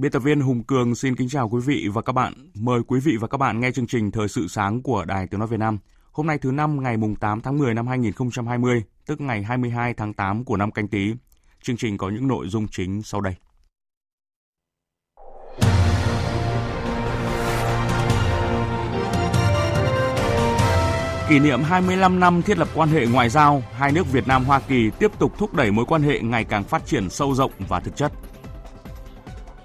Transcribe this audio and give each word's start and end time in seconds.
Biên 0.00 0.12
tập 0.12 0.18
viên 0.18 0.40
Hùng 0.40 0.62
Cường 0.62 0.94
xin 0.94 1.16
kính 1.16 1.28
chào 1.28 1.48
quý 1.48 1.60
vị 1.60 1.88
và 1.92 2.02
các 2.02 2.12
bạn. 2.12 2.34
Mời 2.54 2.80
quý 2.86 3.00
vị 3.00 3.16
và 3.20 3.28
các 3.28 3.38
bạn 3.38 3.60
nghe 3.60 3.72
chương 3.72 3.86
trình 3.86 4.10
Thời 4.10 4.28
sự 4.28 4.48
sáng 4.48 4.82
của 4.82 5.04
Đài 5.04 5.26
Tiếng 5.26 5.40
Nói 5.40 5.48
Việt 5.48 5.56
Nam. 5.56 5.78
Hôm 6.12 6.26
nay 6.26 6.38
thứ 6.38 6.52
năm 6.52 6.82
ngày 6.82 6.96
8 7.20 7.40
tháng 7.40 7.58
10 7.58 7.74
năm 7.74 7.86
2020, 7.86 8.82
tức 9.06 9.20
ngày 9.20 9.42
22 9.42 9.94
tháng 9.94 10.14
8 10.14 10.44
của 10.44 10.56
năm 10.56 10.70
canh 10.70 10.88
tí. 10.88 11.14
Chương 11.62 11.76
trình 11.76 11.98
có 11.98 12.10
những 12.10 12.28
nội 12.28 12.48
dung 12.48 12.68
chính 12.68 13.02
sau 13.02 13.20
đây. 13.20 13.34
Kỷ 21.28 21.38
niệm 21.38 21.62
25 21.62 22.20
năm 22.20 22.42
thiết 22.42 22.58
lập 22.58 22.68
quan 22.74 22.88
hệ 22.88 23.06
ngoại 23.06 23.28
giao, 23.28 23.62
hai 23.72 23.92
nước 23.92 24.12
Việt 24.12 24.28
Nam 24.28 24.44
Hoa 24.44 24.60
Kỳ 24.60 24.90
tiếp 24.98 25.10
tục 25.18 25.38
thúc 25.38 25.54
đẩy 25.54 25.70
mối 25.70 25.84
quan 25.88 26.02
hệ 26.02 26.20
ngày 26.20 26.44
càng 26.44 26.64
phát 26.64 26.86
triển 26.86 27.10
sâu 27.10 27.34
rộng 27.34 27.52
và 27.68 27.80
thực 27.80 27.96
chất. 27.96 28.12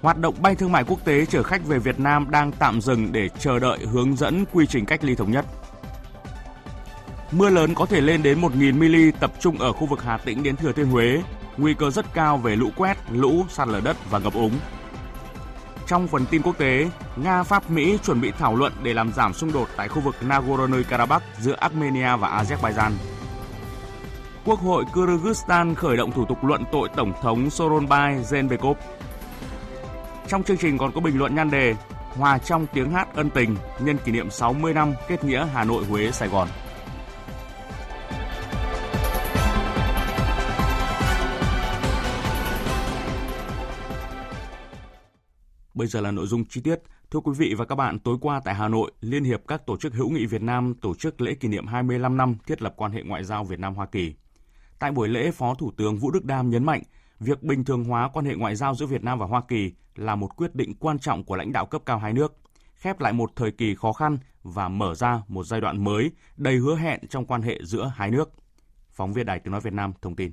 Hoạt 0.02 0.18
động 0.18 0.34
bay 0.40 0.54
thương 0.54 0.72
mại 0.72 0.84
quốc 0.84 1.04
tế 1.04 1.26
chở 1.26 1.42
khách 1.42 1.66
về 1.66 1.78
Việt 1.78 2.00
Nam 2.00 2.30
đang 2.30 2.52
tạm 2.52 2.80
dừng 2.80 3.12
để 3.12 3.28
chờ 3.38 3.58
đợi 3.58 3.78
hướng 3.92 4.16
dẫn 4.16 4.44
quy 4.52 4.66
trình 4.66 4.86
cách 4.86 5.04
ly 5.04 5.14
thống 5.14 5.30
nhất. 5.30 5.44
Mưa 7.32 7.50
lớn 7.50 7.74
có 7.74 7.86
thể 7.86 8.00
lên 8.00 8.22
đến 8.22 8.40
1.000 8.40 8.74
mm 8.74 9.18
tập 9.20 9.32
trung 9.40 9.58
ở 9.58 9.72
khu 9.72 9.86
vực 9.86 10.02
Hà 10.02 10.18
Tĩnh 10.18 10.42
đến 10.42 10.56
Thừa 10.56 10.72
Thiên 10.72 10.86
Huế, 10.86 11.22
nguy 11.56 11.74
cơ 11.74 11.90
rất 11.90 12.14
cao 12.14 12.36
về 12.36 12.56
lũ 12.56 12.70
quét, 12.76 12.96
lũ, 13.10 13.44
sạt 13.48 13.68
lở 13.68 13.80
đất 13.80 13.96
và 14.10 14.18
ngập 14.18 14.34
úng. 14.34 14.52
Trong 15.86 16.08
phần 16.08 16.26
tin 16.30 16.42
quốc 16.42 16.58
tế, 16.58 16.90
Nga 17.16 17.42
Pháp 17.42 17.70
Mỹ 17.70 17.98
chuẩn 18.04 18.20
bị 18.20 18.32
thảo 18.38 18.56
luận 18.56 18.72
để 18.82 18.94
làm 18.94 19.12
giảm 19.12 19.34
xung 19.34 19.52
đột 19.52 19.68
tại 19.76 19.88
khu 19.88 20.00
vực 20.00 20.14
Nagorno-Karabakh 20.20 21.20
giữa 21.38 21.56
Armenia 21.58 22.16
và 22.16 22.42
Azerbaijan. 22.42 22.90
Quốc 24.44 24.60
hội 24.60 24.84
Kyrgyzstan 24.92 25.74
khởi 25.74 25.96
động 25.96 26.12
thủ 26.12 26.24
tục 26.24 26.44
luận 26.44 26.64
tội 26.72 26.88
Tổng 26.96 27.12
thống 27.22 27.50
Soronbay 27.50 28.22
Zenbekov. 28.22 28.74
Trong 30.28 30.42
chương 30.42 30.56
trình 30.56 30.78
còn 30.78 30.92
có 30.92 31.00
bình 31.00 31.18
luận 31.18 31.34
nhan 31.34 31.50
đề 31.50 31.74
Hòa 32.16 32.38
trong 32.38 32.66
tiếng 32.72 32.90
hát 32.90 33.14
ân 33.14 33.30
tình 33.30 33.56
nhân 33.80 33.96
kỷ 34.04 34.12
niệm 34.12 34.30
60 34.30 34.74
năm 34.74 34.94
kết 35.08 35.24
nghĩa 35.24 35.46
Hà 35.52 35.64
Nội 35.64 35.84
Huế 35.84 36.10
Sài 36.10 36.28
Gòn. 36.28 36.48
Bây 45.74 45.86
giờ 45.86 46.00
là 46.00 46.10
nội 46.10 46.26
dung 46.26 46.44
chi 46.44 46.60
tiết. 46.60 46.78
Thưa 47.10 47.20
quý 47.20 47.32
vị 47.38 47.54
và 47.58 47.64
các 47.64 47.74
bạn, 47.74 47.98
tối 47.98 48.16
qua 48.20 48.40
tại 48.44 48.54
Hà 48.54 48.68
Nội, 48.68 48.92
Liên 49.00 49.24
hiệp 49.24 49.40
các 49.48 49.66
tổ 49.66 49.76
chức 49.76 49.94
hữu 49.94 50.10
nghị 50.10 50.26
Việt 50.26 50.42
Nam 50.42 50.74
tổ 50.74 50.94
chức 50.94 51.20
lễ 51.20 51.34
kỷ 51.34 51.48
niệm 51.48 51.66
25 51.66 52.16
năm 52.16 52.36
thiết 52.46 52.62
lập 52.62 52.74
quan 52.76 52.92
hệ 52.92 53.02
ngoại 53.02 53.24
giao 53.24 53.44
Việt 53.44 53.58
Nam 53.58 53.74
Hoa 53.74 53.86
Kỳ. 53.86 54.14
Tại 54.78 54.92
buổi 54.92 55.08
lễ, 55.08 55.30
Phó 55.30 55.54
Thủ 55.54 55.70
tướng 55.76 55.96
Vũ 55.96 56.10
Đức 56.10 56.24
Đam 56.24 56.50
nhấn 56.50 56.64
mạnh, 56.64 56.82
việc 57.20 57.42
bình 57.42 57.64
thường 57.64 57.84
hóa 57.84 58.10
quan 58.12 58.24
hệ 58.24 58.34
ngoại 58.34 58.56
giao 58.56 58.74
giữa 58.74 58.86
Việt 58.86 59.04
Nam 59.04 59.18
và 59.18 59.26
Hoa 59.26 59.42
Kỳ 59.48 59.72
là 59.94 60.14
một 60.14 60.36
quyết 60.36 60.54
định 60.54 60.74
quan 60.74 60.98
trọng 60.98 61.24
của 61.24 61.36
lãnh 61.36 61.52
đạo 61.52 61.66
cấp 61.66 61.82
cao 61.86 61.98
hai 61.98 62.12
nước, 62.12 62.36
khép 62.74 63.00
lại 63.00 63.12
một 63.12 63.30
thời 63.36 63.50
kỳ 63.50 63.74
khó 63.74 63.92
khăn 63.92 64.18
và 64.42 64.68
mở 64.68 64.94
ra 64.94 65.22
một 65.28 65.44
giai 65.44 65.60
đoạn 65.60 65.84
mới 65.84 66.10
đầy 66.36 66.56
hứa 66.56 66.76
hẹn 66.76 67.00
trong 67.08 67.26
quan 67.26 67.42
hệ 67.42 67.60
giữa 67.62 67.92
hai 67.96 68.10
nước. 68.10 68.30
Phóng 68.90 69.12
viên 69.12 69.26
Đài 69.26 69.38
Tiếng 69.38 69.52
Nói 69.52 69.60
Việt 69.60 69.72
Nam 69.72 69.92
thông 70.02 70.16
tin. 70.16 70.32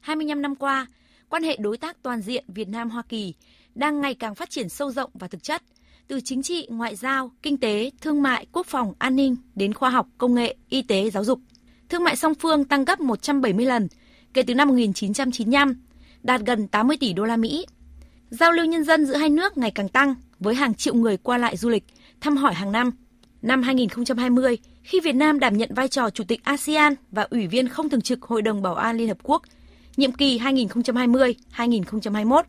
25 0.00 0.42
năm 0.42 0.54
qua, 0.54 0.86
quan 1.28 1.42
hệ 1.42 1.56
đối 1.56 1.76
tác 1.76 1.96
toàn 2.02 2.20
diện 2.20 2.44
Việt 2.48 2.68
Nam-Hoa 2.68 3.02
Kỳ 3.08 3.34
đang 3.74 4.00
ngày 4.00 4.14
càng 4.14 4.34
phát 4.34 4.50
triển 4.50 4.68
sâu 4.68 4.90
rộng 4.90 5.10
và 5.14 5.28
thực 5.28 5.42
chất, 5.42 5.62
từ 6.08 6.20
chính 6.24 6.42
trị, 6.42 6.66
ngoại 6.70 6.96
giao, 6.96 7.30
kinh 7.42 7.58
tế, 7.58 7.90
thương 8.00 8.22
mại, 8.22 8.46
quốc 8.52 8.66
phòng, 8.66 8.94
an 8.98 9.16
ninh 9.16 9.36
đến 9.54 9.74
khoa 9.74 9.90
học, 9.90 10.06
công 10.18 10.34
nghệ, 10.34 10.56
y 10.68 10.82
tế, 10.82 11.10
giáo 11.10 11.24
dục. 11.24 11.40
Thương 11.88 12.04
mại 12.04 12.16
song 12.16 12.34
phương 12.34 12.64
tăng 12.64 12.84
gấp 12.84 13.00
170 13.00 13.66
lần 13.66 13.88
kể 14.34 14.42
từ 14.42 14.54
năm 14.54 14.68
1995, 14.68 15.74
đạt 16.22 16.40
gần 16.40 16.68
80 16.68 16.96
tỷ 17.00 17.12
đô 17.12 17.24
la 17.24 17.36
Mỹ. 17.36 17.66
Giao 18.30 18.52
lưu 18.52 18.66
nhân 18.66 18.84
dân 18.84 19.06
giữa 19.06 19.16
hai 19.16 19.28
nước 19.28 19.58
ngày 19.58 19.70
càng 19.70 19.88
tăng 19.88 20.14
với 20.40 20.54
hàng 20.54 20.74
triệu 20.74 20.94
người 20.94 21.16
qua 21.16 21.38
lại 21.38 21.56
du 21.56 21.68
lịch, 21.68 21.84
thăm 22.20 22.36
hỏi 22.36 22.54
hàng 22.54 22.72
năm. 22.72 22.90
Năm 23.42 23.62
2020, 23.62 24.58
khi 24.82 25.00
Việt 25.00 25.14
Nam 25.14 25.40
đảm 25.40 25.56
nhận 25.56 25.74
vai 25.74 25.88
trò 25.88 26.10
Chủ 26.10 26.24
tịch 26.24 26.44
ASEAN 26.44 26.94
và 27.10 27.26
Ủy 27.30 27.46
viên 27.46 27.68
không 27.68 27.88
thường 27.88 28.00
trực 28.00 28.22
Hội 28.22 28.42
đồng 28.42 28.62
Bảo 28.62 28.74
an 28.74 28.96
Liên 28.96 29.08
Hợp 29.08 29.18
Quốc, 29.22 29.42
nhiệm 29.96 30.12
kỳ 30.12 30.38
2020-2021, 30.38 32.42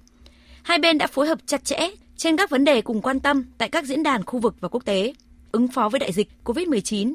hai 0.61 0.77
bên 0.77 0.97
đã 0.97 1.07
phối 1.07 1.27
hợp 1.27 1.39
chặt 1.45 1.63
chẽ 1.63 1.89
trên 2.17 2.37
các 2.37 2.49
vấn 2.49 2.65
đề 2.65 2.81
cùng 2.81 3.01
quan 3.01 3.19
tâm 3.19 3.45
tại 3.57 3.69
các 3.69 3.85
diễn 3.85 4.03
đàn 4.03 4.23
khu 4.23 4.39
vực 4.39 4.55
và 4.59 4.69
quốc 4.69 4.85
tế, 4.85 5.13
ứng 5.51 5.67
phó 5.67 5.89
với 5.89 5.99
đại 5.99 6.11
dịch 6.11 6.29
COVID-19. 6.43 7.13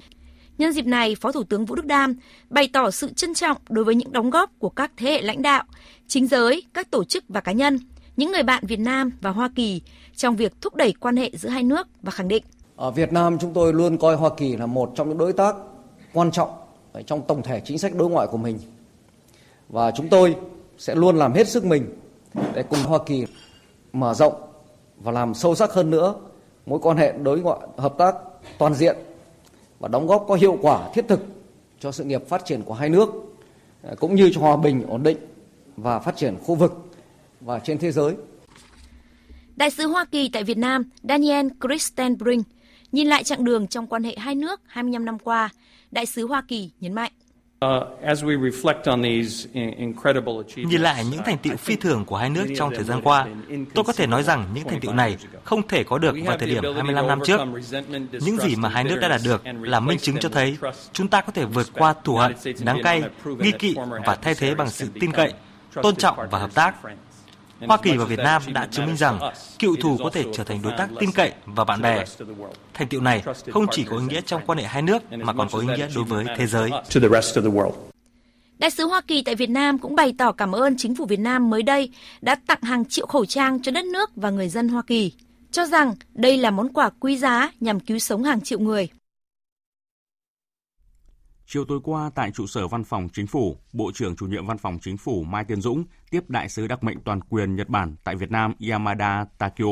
Nhân 0.58 0.72
dịp 0.72 0.86
này, 0.86 1.14
Phó 1.20 1.32
Thủ 1.32 1.42
tướng 1.42 1.64
Vũ 1.64 1.74
Đức 1.74 1.86
Đam 1.86 2.14
bày 2.50 2.68
tỏ 2.72 2.90
sự 2.90 3.12
trân 3.12 3.34
trọng 3.34 3.56
đối 3.68 3.84
với 3.84 3.94
những 3.94 4.12
đóng 4.12 4.30
góp 4.30 4.50
của 4.58 4.68
các 4.68 4.92
thế 4.96 5.10
hệ 5.10 5.22
lãnh 5.22 5.42
đạo, 5.42 5.64
chính 6.06 6.26
giới, 6.26 6.62
các 6.74 6.90
tổ 6.90 7.04
chức 7.04 7.24
và 7.28 7.40
cá 7.40 7.52
nhân, 7.52 7.78
những 8.16 8.32
người 8.32 8.42
bạn 8.42 8.66
Việt 8.66 8.80
Nam 8.80 9.10
và 9.20 9.30
Hoa 9.30 9.50
Kỳ 9.54 9.82
trong 10.16 10.36
việc 10.36 10.52
thúc 10.60 10.74
đẩy 10.74 10.92
quan 11.00 11.16
hệ 11.16 11.30
giữa 11.34 11.48
hai 11.48 11.62
nước 11.62 11.86
và 12.02 12.10
khẳng 12.10 12.28
định. 12.28 12.44
Ở 12.76 12.90
Việt 12.90 13.12
Nam 13.12 13.38
chúng 13.38 13.52
tôi 13.52 13.72
luôn 13.72 13.98
coi 13.98 14.16
Hoa 14.16 14.30
Kỳ 14.36 14.56
là 14.56 14.66
một 14.66 14.92
trong 14.94 15.08
những 15.08 15.18
đối 15.18 15.32
tác 15.32 15.56
quan 16.12 16.30
trọng 16.30 16.50
trong 17.06 17.22
tổng 17.28 17.42
thể 17.42 17.60
chính 17.64 17.78
sách 17.78 17.94
đối 17.94 18.10
ngoại 18.10 18.26
của 18.26 18.38
mình. 18.38 18.58
Và 19.68 19.90
chúng 19.90 20.08
tôi 20.08 20.36
sẽ 20.78 20.94
luôn 20.94 21.16
làm 21.16 21.32
hết 21.32 21.48
sức 21.48 21.64
mình 21.64 21.86
để 22.54 22.62
cùng 22.62 22.78
Hoa 22.78 22.98
Kỳ 23.06 23.26
mở 23.92 24.14
rộng 24.14 24.34
và 24.98 25.12
làm 25.12 25.34
sâu 25.34 25.54
sắc 25.54 25.72
hơn 25.72 25.90
nữa 25.90 26.14
mối 26.66 26.78
quan 26.82 26.96
hệ 26.96 27.12
đối 27.12 27.40
ngoại 27.40 27.58
hợp 27.76 27.94
tác 27.98 28.14
toàn 28.58 28.74
diện 28.74 28.96
và 29.84 29.88
đóng 29.88 30.06
góp 30.06 30.24
có 30.28 30.34
hiệu 30.34 30.58
quả 30.62 30.90
thiết 30.94 31.04
thực 31.08 31.20
cho 31.80 31.92
sự 31.92 32.04
nghiệp 32.04 32.28
phát 32.28 32.44
triển 32.44 32.62
của 32.62 32.74
hai 32.74 32.88
nước 32.88 33.08
à, 33.82 33.90
cũng 34.00 34.14
như 34.14 34.30
cho 34.34 34.40
hòa 34.40 34.56
bình 34.56 34.86
ổn 34.88 35.02
định 35.02 35.16
và 35.76 35.98
phát 35.98 36.16
triển 36.16 36.36
khu 36.42 36.54
vực 36.54 36.72
và 37.40 37.58
trên 37.58 37.78
thế 37.78 37.92
giới. 37.92 38.14
Đại 39.56 39.70
sứ 39.70 39.86
Hoa 39.86 40.04
Kỳ 40.04 40.30
tại 40.32 40.44
Việt 40.44 40.58
Nam 40.58 40.84
Daniel 41.02 41.46
Christenbrink 41.62 42.46
nhìn 42.92 43.06
lại 43.06 43.24
chặng 43.24 43.44
đường 43.44 43.66
trong 43.66 43.86
quan 43.86 44.04
hệ 44.04 44.16
hai 44.18 44.34
nước 44.34 44.60
25 44.66 45.04
năm 45.04 45.18
qua, 45.18 45.50
đại 45.90 46.06
sứ 46.06 46.26
Hoa 46.26 46.42
Kỳ 46.48 46.70
nhấn 46.80 46.92
mạnh. 46.92 47.12
Nhìn 50.56 50.80
lại 50.80 51.04
những 51.10 51.22
thành 51.24 51.38
tiệu 51.38 51.56
phi 51.56 51.76
thường 51.76 52.04
của 52.04 52.16
hai 52.16 52.30
nước 52.30 52.46
trong 52.56 52.70
thời 52.74 52.84
gian 52.84 53.00
qua, 53.02 53.26
tôi 53.74 53.84
có 53.84 53.92
thể 53.92 54.06
nói 54.06 54.22
rằng 54.22 54.46
những 54.54 54.68
thành 54.68 54.80
tiệu 54.80 54.92
này 54.92 55.16
không 55.44 55.68
thể 55.68 55.84
có 55.84 55.98
được 55.98 56.14
vào 56.24 56.38
thời 56.38 56.48
điểm 56.48 56.62
25 56.74 57.06
năm 57.06 57.20
trước. 57.24 57.40
Những 58.12 58.38
gì 58.38 58.56
mà 58.56 58.68
hai 58.68 58.84
nước 58.84 58.96
đã 59.00 59.08
đạt 59.08 59.20
được 59.24 59.42
là 59.62 59.80
minh 59.80 59.98
chứng 59.98 60.16
cho 60.18 60.28
thấy 60.28 60.56
chúng 60.92 61.08
ta 61.08 61.20
có 61.20 61.32
thể 61.32 61.44
vượt 61.44 61.66
qua 61.72 61.94
thù 62.04 62.16
hận, 62.16 62.34
đáng 62.64 62.82
cay, 62.82 63.02
nghi 63.38 63.52
kỵ 63.52 63.76
và 64.06 64.14
thay 64.14 64.34
thế 64.34 64.54
bằng 64.54 64.70
sự 64.70 64.88
tin 65.00 65.12
cậy, 65.12 65.32
tôn 65.82 65.96
trọng 65.96 66.18
và 66.30 66.38
hợp 66.38 66.54
tác. 66.54 66.74
Hoa 67.66 67.76
Kỳ 67.82 67.96
và 67.96 68.04
Việt 68.04 68.18
Nam 68.18 68.42
đã 68.52 68.68
chứng 68.70 68.86
minh 68.86 68.96
rằng 68.96 69.18
cựu 69.58 69.76
thù 69.76 69.96
có 69.98 70.10
thể 70.10 70.24
trở 70.32 70.44
thành 70.44 70.62
đối 70.62 70.72
tác 70.78 70.88
tin 71.00 71.12
cậy 71.12 71.32
và 71.44 71.64
bạn 71.64 71.82
bè. 71.82 72.04
Thành 72.74 72.88
tiệu 72.88 73.00
này 73.00 73.22
không 73.52 73.66
chỉ 73.70 73.84
có 73.84 73.98
ý 73.98 74.04
nghĩa 74.04 74.20
trong 74.20 74.42
quan 74.46 74.58
hệ 74.58 74.64
hai 74.64 74.82
nước 74.82 75.12
mà 75.12 75.32
còn 75.32 75.48
có 75.52 75.58
ý 75.58 75.66
nghĩa 75.66 75.88
đối 75.94 76.04
với 76.04 76.26
thế 76.36 76.46
giới. 76.46 76.70
Đại 78.58 78.70
sứ 78.70 78.86
Hoa 78.86 79.00
Kỳ 79.00 79.22
tại 79.22 79.34
Việt 79.34 79.50
Nam 79.50 79.78
cũng 79.78 79.96
bày 79.96 80.14
tỏ 80.18 80.32
cảm 80.32 80.52
ơn 80.52 80.76
chính 80.76 80.94
phủ 80.94 81.06
Việt 81.06 81.20
Nam 81.20 81.50
mới 81.50 81.62
đây 81.62 81.90
đã 82.20 82.34
tặng 82.46 82.62
hàng 82.62 82.84
triệu 82.84 83.06
khẩu 83.06 83.26
trang 83.26 83.62
cho 83.62 83.72
đất 83.72 83.84
nước 83.84 84.10
và 84.16 84.30
người 84.30 84.48
dân 84.48 84.68
Hoa 84.68 84.82
Kỳ, 84.86 85.12
cho 85.50 85.66
rằng 85.66 85.94
đây 86.12 86.36
là 86.36 86.50
món 86.50 86.72
quà 86.72 86.90
quý 87.00 87.16
giá 87.16 87.52
nhằm 87.60 87.80
cứu 87.80 87.98
sống 87.98 88.24
hàng 88.24 88.40
triệu 88.40 88.58
người. 88.58 88.88
Chiều 91.46 91.64
tối 91.64 91.80
qua 91.84 92.10
tại 92.14 92.30
trụ 92.30 92.46
sở 92.46 92.68
Văn 92.68 92.84
phòng 92.84 93.08
Chính 93.12 93.26
phủ, 93.26 93.56
Bộ 93.72 93.92
trưởng 93.94 94.16
chủ 94.16 94.26
nhiệm 94.26 94.46
Văn 94.46 94.58
phòng 94.58 94.78
Chính 94.82 94.96
phủ 94.96 95.22
Mai 95.22 95.44
Tiến 95.44 95.60
Dũng 95.60 95.84
tiếp 96.14 96.30
đại 96.30 96.48
sứ 96.48 96.66
đặc 96.66 96.84
mệnh 96.84 97.00
toàn 97.00 97.20
quyền 97.20 97.56
Nhật 97.56 97.68
Bản 97.68 97.96
tại 98.04 98.16
Việt 98.16 98.30
Nam 98.30 98.54
Yamada 98.70 99.24
Takio. 99.38 99.66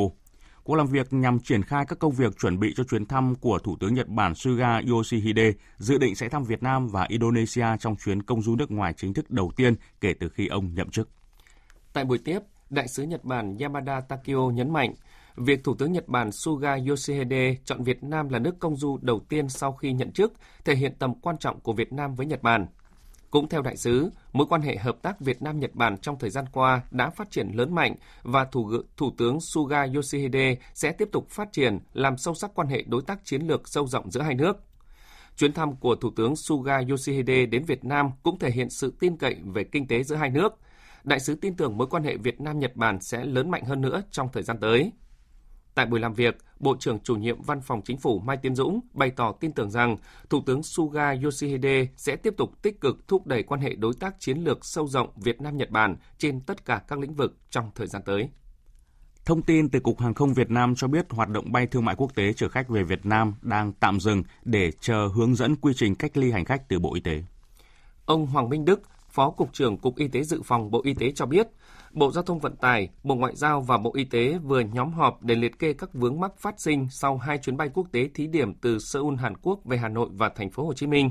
Cuộc 0.64 0.74
làm 0.74 0.86
việc 0.86 1.12
nhằm 1.12 1.38
triển 1.40 1.62
khai 1.62 1.84
các 1.88 1.98
công 1.98 2.12
việc 2.12 2.38
chuẩn 2.38 2.58
bị 2.58 2.74
cho 2.76 2.84
chuyến 2.84 3.06
thăm 3.06 3.34
của 3.34 3.58
Thủ 3.58 3.76
tướng 3.80 3.94
Nhật 3.94 4.08
Bản 4.08 4.34
Suga 4.34 4.80
Yoshihide 4.90 5.52
dự 5.78 5.98
định 5.98 6.14
sẽ 6.14 6.28
thăm 6.28 6.44
Việt 6.44 6.62
Nam 6.62 6.88
và 6.88 7.06
Indonesia 7.08 7.66
trong 7.80 7.96
chuyến 7.96 8.22
công 8.22 8.42
du 8.42 8.56
nước 8.56 8.70
ngoài 8.70 8.94
chính 8.96 9.14
thức 9.14 9.30
đầu 9.30 9.52
tiên 9.56 9.74
kể 10.00 10.14
từ 10.20 10.28
khi 10.28 10.46
ông 10.46 10.74
nhậm 10.74 10.90
chức. 10.90 11.08
Tại 11.92 12.04
buổi 12.04 12.18
tiếp, 12.18 12.38
Đại 12.70 12.88
sứ 12.88 13.02
Nhật 13.02 13.24
Bản 13.24 13.56
Yamada 13.60 14.00
Takio 14.00 14.50
nhấn 14.54 14.72
mạnh, 14.72 14.94
việc 15.36 15.64
Thủ 15.64 15.74
tướng 15.74 15.92
Nhật 15.92 16.08
Bản 16.08 16.32
Suga 16.32 16.76
Yoshihide 16.88 17.56
chọn 17.64 17.82
Việt 17.82 18.04
Nam 18.04 18.28
là 18.28 18.38
nước 18.38 18.58
công 18.58 18.76
du 18.76 18.98
đầu 19.02 19.20
tiên 19.28 19.48
sau 19.48 19.72
khi 19.72 19.92
nhận 19.92 20.12
chức 20.12 20.32
thể 20.64 20.74
hiện 20.74 20.92
tầm 20.98 21.14
quan 21.14 21.38
trọng 21.38 21.60
của 21.60 21.72
Việt 21.72 21.92
Nam 21.92 22.14
với 22.14 22.26
Nhật 22.26 22.42
Bản. 22.42 22.66
Cũng 23.32 23.49
theo 23.49 23.62
đại 23.62 23.76
sứ, 23.76 24.11
mối 24.32 24.46
quan 24.50 24.62
hệ 24.62 24.76
hợp 24.76 25.02
tác 25.02 25.20
Việt 25.20 25.43
Nam 25.43 25.61
Nhật 25.61 25.75
Bản 25.75 25.99
trong 25.99 26.19
thời 26.19 26.31
gian 26.31 26.44
qua 26.52 26.82
đã 26.90 27.11
phát 27.11 27.31
triển 27.31 27.49
lớn 27.55 27.75
mạnh 27.75 27.94
và 28.23 28.44
thủ 28.44 28.73
thủ 28.96 29.11
tướng 29.19 29.40
Suga 29.40 29.87
Yoshihide 29.94 30.56
sẽ 30.75 30.93
tiếp 30.93 31.08
tục 31.12 31.31
phát 31.31 31.52
triển 31.52 31.79
làm 31.93 32.17
sâu 32.17 32.34
sắc 32.34 32.50
quan 32.55 32.69
hệ 32.69 32.82
đối 32.82 33.02
tác 33.02 33.25
chiến 33.25 33.43
lược 33.43 33.69
sâu 33.69 33.87
rộng 33.87 34.11
giữa 34.11 34.20
hai 34.20 34.34
nước. 34.34 34.56
Chuyến 35.37 35.52
thăm 35.52 35.76
của 35.76 35.94
Thủ 35.94 36.11
tướng 36.17 36.37
Suga 36.37 36.81
Yoshihide 36.90 37.46
đến 37.46 37.64
Việt 37.64 37.84
Nam 37.84 38.11
cũng 38.23 38.38
thể 38.38 38.50
hiện 38.50 38.70
sự 38.70 38.94
tin 39.00 39.17
cậy 39.17 39.37
về 39.44 39.64
kinh 39.64 39.87
tế 39.87 40.02
giữa 40.02 40.17
hai 40.17 40.31
nước. 40.31 40.58
Đại 41.05 41.20
sứ 41.20 41.35
tin 41.35 41.56
tưởng 41.56 41.78
mối 41.78 41.87
quan 41.87 42.05
hệ 42.05 42.17
Việt 42.17 42.40
Nam 42.40 42.58
Nhật 42.58 42.76
Bản 42.76 43.00
sẽ 43.00 43.25
lớn 43.25 43.50
mạnh 43.50 43.64
hơn 43.64 43.81
nữa 43.81 44.02
trong 44.11 44.28
thời 44.32 44.43
gian 44.43 44.58
tới. 44.61 44.93
Tại 45.75 45.87
buổi 45.87 46.00
làm 46.00 46.14
việc, 46.14 46.37
Bộ 46.62 46.76
trưởng 46.81 46.99
chủ 47.00 47.17
nhiệm 47.17 47.43
Văn 47.43 47.61
phòng 47.61 47.82
Chính 47.85 47.99
phủ 47.99 48.19
Mai 48.19 48.37
Tiến 48.37 48.55
Dũng 48.55 48.81
bày 48.93 49.11
tỏ 49.11 49.32
tin 49.41 49.53
tưởng 49.53 49.70
rằng 49.70 49.97
Thủ 50.31 50.41
tướng 50.47 50.62
Suga 50.62 51.14
Yoshihide 51.25 51.87
sẽ 51.97 52.17
tiếp 52.17 52.35
tục 52.37 52.62
tích 52.62 52.81
cực 52.81 53.09
thúc 53.09 53.26
đẩy 53.26 53.43
quan 53.43 53.61
hệ 53.61 53.75
đối 53.75 53.94
tác 54.00 54.20
chiến 54.20 54.38
lược 54.38 54.64
sâu 54.64 54.87
rộng 54.88 55.09
Việt 55.17 55.41
Nam-Nhật 55.41 55.70
Bản 55.70 55.97
trên 56.19 56.41
tất 56.41 56.64
cả 56.64 56.82
các 56.88 56.99
lĩnh 56.99 57.14
vực 57.14 57.37
trong 57.50 57.70
thời 57.75 57.87
gian 57.87 58.03
tới. 58.06 58.29
Thông 59.25 59.43
tin 59.43 59.69
từ 59.69 59.81
Cục 59.81 60.00
Hàng 60.00 60.14
không 60.14 60.35
Việt 60.35 60.50
Nam 60.50 60.75
cho 60.75 60.88
biết 60.88 61.06
hoạt 61.11 61.29
động 61.29 61.53
bay 61.53 61.67
thương 61.67 61.85
mại 61.85 61.94
quốc 61.97 62.14
tế 62.14 62.32
chở 62.32 62.49
khách 62.49 62.69
về 62.69 62.82
Việt 62.82 63.06
Nam 63.06 63.35
đang 63.43 63.73
tạm 63.73 64.00
dừng 64.00 64.23
để 64.44 64.70
chờ 64.81 65.09
hướng 65.14 65.35
dẫn 65.35 65.56
quy 65.56 65.73
trình 65.76 65.94
cách 65.94 66.17
ly 66.17 66.31
hành 66.31 66.44
khách 66.44 66.69
từ 66.69 66.79
Bộ 66.79 66.94
Y 66.94 67.00
tế. 67.00 67.23
Ông 68.06 68.26
Hoàng 68.26 68.49
Minh 68.49 68.64
Đức, 68.64 68.82
Phó 69.11 69.31
Cục 69.31 69.53
trưởng 69.53 69.79
Cục 69.79 69.97
Y 69.97 70.09
tế 70.09 70.23
Dự 70.23 70.43
phòng 70.44 70.70
Bộ 70.70 70.81
Y 70.85 70.94
tế 70.94 71.12
cho 71.14 71.26
biết, 71.26 71.47
Bộ 71.92 72.10
Giao 72.10 72.24
thông 72.24 72.38
Vận 72.38 72.56
tải, 72.56 72.88
Bộ 73.02 73.14
Ngoại 73.14 73.36
giao 73.36 73.60
và 73.60 73.78
Bộ 73.78 73.90
Y 73.94 74.04
tế 74.04 74.38
vừa 74.38 74.60
nhóm 74.60 74.92
họp 74.92 75.22
để 75.22 75.34
liệt 75.34 75.58
kê 75.58 75.72
các 75.72 75.94
vướng 75.94 76.20
mắc 76.20 76.32
phát 76.38 76.60
sinh 76.60 76.86
sau 76.90 77.18
hai 77.18 77.38
chuyến 77.38 77.56
bay 77.56 77.70
quốc 77.74 77.86
tế 77.92 78.08
thí 78.14 78.26
điểm 78.26 78.54
từ 78.54 78.78
Seoul, 78.78 79.16
Hàn 79.16 79.36
Quốc 79.36 79.64
về 79.64 79.76
Hà 79.76 79.88
Nội 79.88 80.08
và 80.12 80.28
thành 80.28 80.50
phố 80.50 80.66
Hồ 80.66 80.74
Chí 80.74 80.86
Minh. 80.86 81.10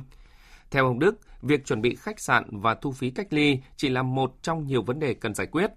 Theo 0.71 0.85
ông 0.85 0.99
Đức, 0.99 1.19
việc 1.41 1.65
chuẩn 1.65 1.81
bị 1.81 1.95
khách 1.95 2.19
sạn 2.19 2.43
và 2.51 2.75
thu 2.75 2.91
phí 2.91 3.09
cách 3.09 3.33
ly 3.33 3.59
chỉ 3.77 3.89
là 3.89 4.03
một 4.03 4.33
trong 4.41 4.67
nhiều 4.67 4.81
vấn 4.81 4.99
đề 4.99 5.13
cần 5.13 5.35
giải 5.35 5.47
quyết. 5.47 5.71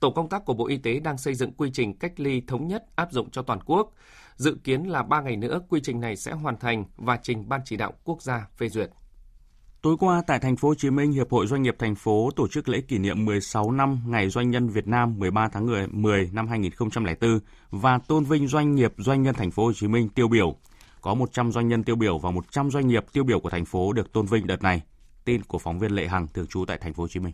Tổ 0.00 0.10
công 0.10 0.28
tác 0.28 0.44
của 0.44 0.54
Bộ 0.54 0.66
Y 0.66 0.76
tế 0.76 1.00
đang 1.00 1.18
xây 1.18 1.34
dựng 1.34 1.52
quy 1.52 1.70
trình 1.72 1.98
cách 1.98 2.20
ly 2.20 2.42
thống 2.46 2.68
nhất 2.68 2.84
áp 2.96 3.12
dụng 3.12 3.30
cho 3.30 3.42
toàn 3.42 3.60
quốc. 3.66 3.92
Dự 4.36 4.56
kiến 4.64 4.82
là 4.82 5.02
3 5.02 5.20
ngày 5.20 5.36
nữa 5.36 5.60
quy 5.68 5.80
trình 5.82 6.00
này 6.00 6.16
sẽ 6.16 6.32
hoàn 6.32 6.56
thành 6.56 6.84
và 6.96 7.18
trình 7.22 7.48
Ban 7.48 7.60
chỉ 7.64 7.76
đạo 7.76 7.92
quốc 8.04 8.22
gia 8.22 8.48
phê 8.56 8.68
duyệt. 8.68 8.90
Tối 9.84 9.96
qua 10.00 10.22
tại 10.26 10.38
thành 10.38 10.56
phố 10.56 10.68
Hồ 10.68 10.74
Chí 10.74 10.90
Minh, 10.90 11.12
Hiệp 11.12 11.30
hội 11.30 11.46
Doanh 11.46 11.62
nghiệp 11.62 11.76
thành 11.78 11.94
phố 11.94 12.30
tổ 12.36 12.48
chức 12.48 12.68
lễ 12.68 12.80
kỷ 12.80 12.98
niệm 12.98 13.24
16 13.24 13.70
năm 13.70 13.98
Ngày 14.06 14.28
Doanh 14.28 14.50
nhân 14.50 14.68
Việt 14.68 14.86
Nam 14.86 15.18
13 15.18 15.48
tháng 15.52 15.66
10, 15.66 15.86
10 15.86 16.30
năm 16.32 16.48
2004 16.48 17.38
và 17.70 17.98
tôn 18.08 18.24
vinh 18.24 18.48
doanh 18.48 18.74
nghiệp 18.74 18.92
doanh 18.98 19.22
nhân 19.22 19.34
thành 19.34 19.50
phố 19.50 19.64
Hồ 19.64 19.72
Chí 19.72 19.88
Minh 19.88 20.08
tiêu 20.08 20.28
biểu. 20.28 20.54
Có 21.00 21.14
100 21.14 21.52
doanh 21.52 21.68
nhân 21.68 21.84
tiêu 21.84 21.96
biểu 21.96 22.18
và 22.18 22.30
100 22.30 22.70
doanh 22.70 22.86
nghiệp 22.86 23.04
tiêu 23.12 23.24
biểu 23.24 23.40
của 23.40 23.50
thành 23.50 23.64
phố 23.64 23.92
được 23.92 24.12
tôn 24.12 24.26
vinh 24.26 24.46
đợt 24.46 24.62
này. 24.62 24.82
Tin 25.24 25.42
của 25.42 25.58
phóng 25.58 25.78
viên 25.78 25.92
Lệ 25.92 26.06
Hằng 26.06 26.26
thường 26.34 26.46
trú 26.46 26.64
tại 26.64 26.78
thành 26.80 26.94
phố 26.94 27.02
Hồ 27.02 27.08
Chí 27.08 27.20
Minh. 27.20 27.32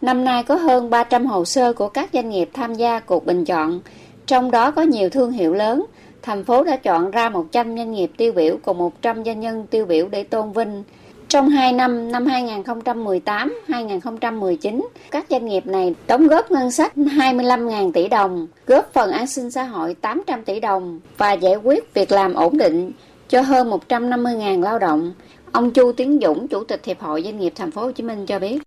Năm 0.00 0.24
nay 0.24 0.42
có 0.42 0.54
hơn 0.54 0.90
300 0.90 1.26
hồ 1.26 1.44
sơ 1.44 1.72
của 1.72 1.88
các 1.88 2.10
doanh 2.12 2.30
nghiệp 2.30 2.50
tham 2.52 2.74
gia 2.74 3.00
cuộc 3.00 3.26
bình 3.26 3.44
chọn, 3.44 3.80
trong 4.26 4.50
đó 4.50 4.70
có 4.70 4.82
nhiều 4.82 5.10
thương 5.10 5.32
hiệu 5.32 5.54
lớn. 5.54 5.86
Thành 6.22 6.44
phố 6.44 6.64
đã 6.64 6.76
chọn 6.76 7.10
ra 7.10 7.28
100 7.28 7.76
doanh 7.76 7.92
nghiệp 7.92 8.10
tiêu 8.16 8.32
biểu 8.32 8.58
cùng 8.62 8.78
100 8.78 9.24
doanh 9.24 9.40
nhân 9.40 9.66
tiêu 9.66 9.86
biểu 9.86 10.08
để 10.08 10.24
tôn 10.24 10.52
vinh. 10.52 10.84
Trong 11.28 11.48
2 11.48 11.72
năm, 11.72 12.12
năm 12.12 12.26
2018-2019, 12.26 14.80
các 15.10 15.26
doanh 15.30 15.46
nghiệp 15.46 15.66
này 15.66 15.94
đóng 16.06 16.28
góp 16.28 16.50
ngân 16.50 16.70
sách 16.70 16.92
25.000 16.96 17.92
tỷ 17.92 18.08
đồng, 18.08 18.46
góp 18.66 18.92
phần 18.92 19.10
an 19.10 19.26
sinh 19.26 19.50
xã 19.50 19.62
hội 19.62 19.96
800 20.00 20.42
tỷ 20.42 20.60
đồng 20.60 21.00
và 21.16 21.32
giải 21.32 21.56
quyết 21.56 21.94
việc 21.94 22.12
làm 22.12 22.34
ổn 22.34 22.58
định 22.58 22.92
cho 23.28 23.40
hơn 23.40 23.70
150.000 23.88 24.62
lao 24.62 24.78
động. 24.78 25.12
Ông 25.52 25.70
Chu 25.70 25.92
Tiến 25.92 26.18
Dũng, 26.22 26.48
Chủ 26.48 26.64
tịch 26.64 26.84
Hiệp 26.84 27.00
hội 27.00 27.22
Doanh 27.22 27.38
nghiệp 27.38 27.52
Thành 27.56 27.70
phố 27.70 27.82
Hồ 27.82 27.92
Chí 27.92 28.02
Minh 28.02 28.26
cho 28.26 28.38
biết. 28.38 28.58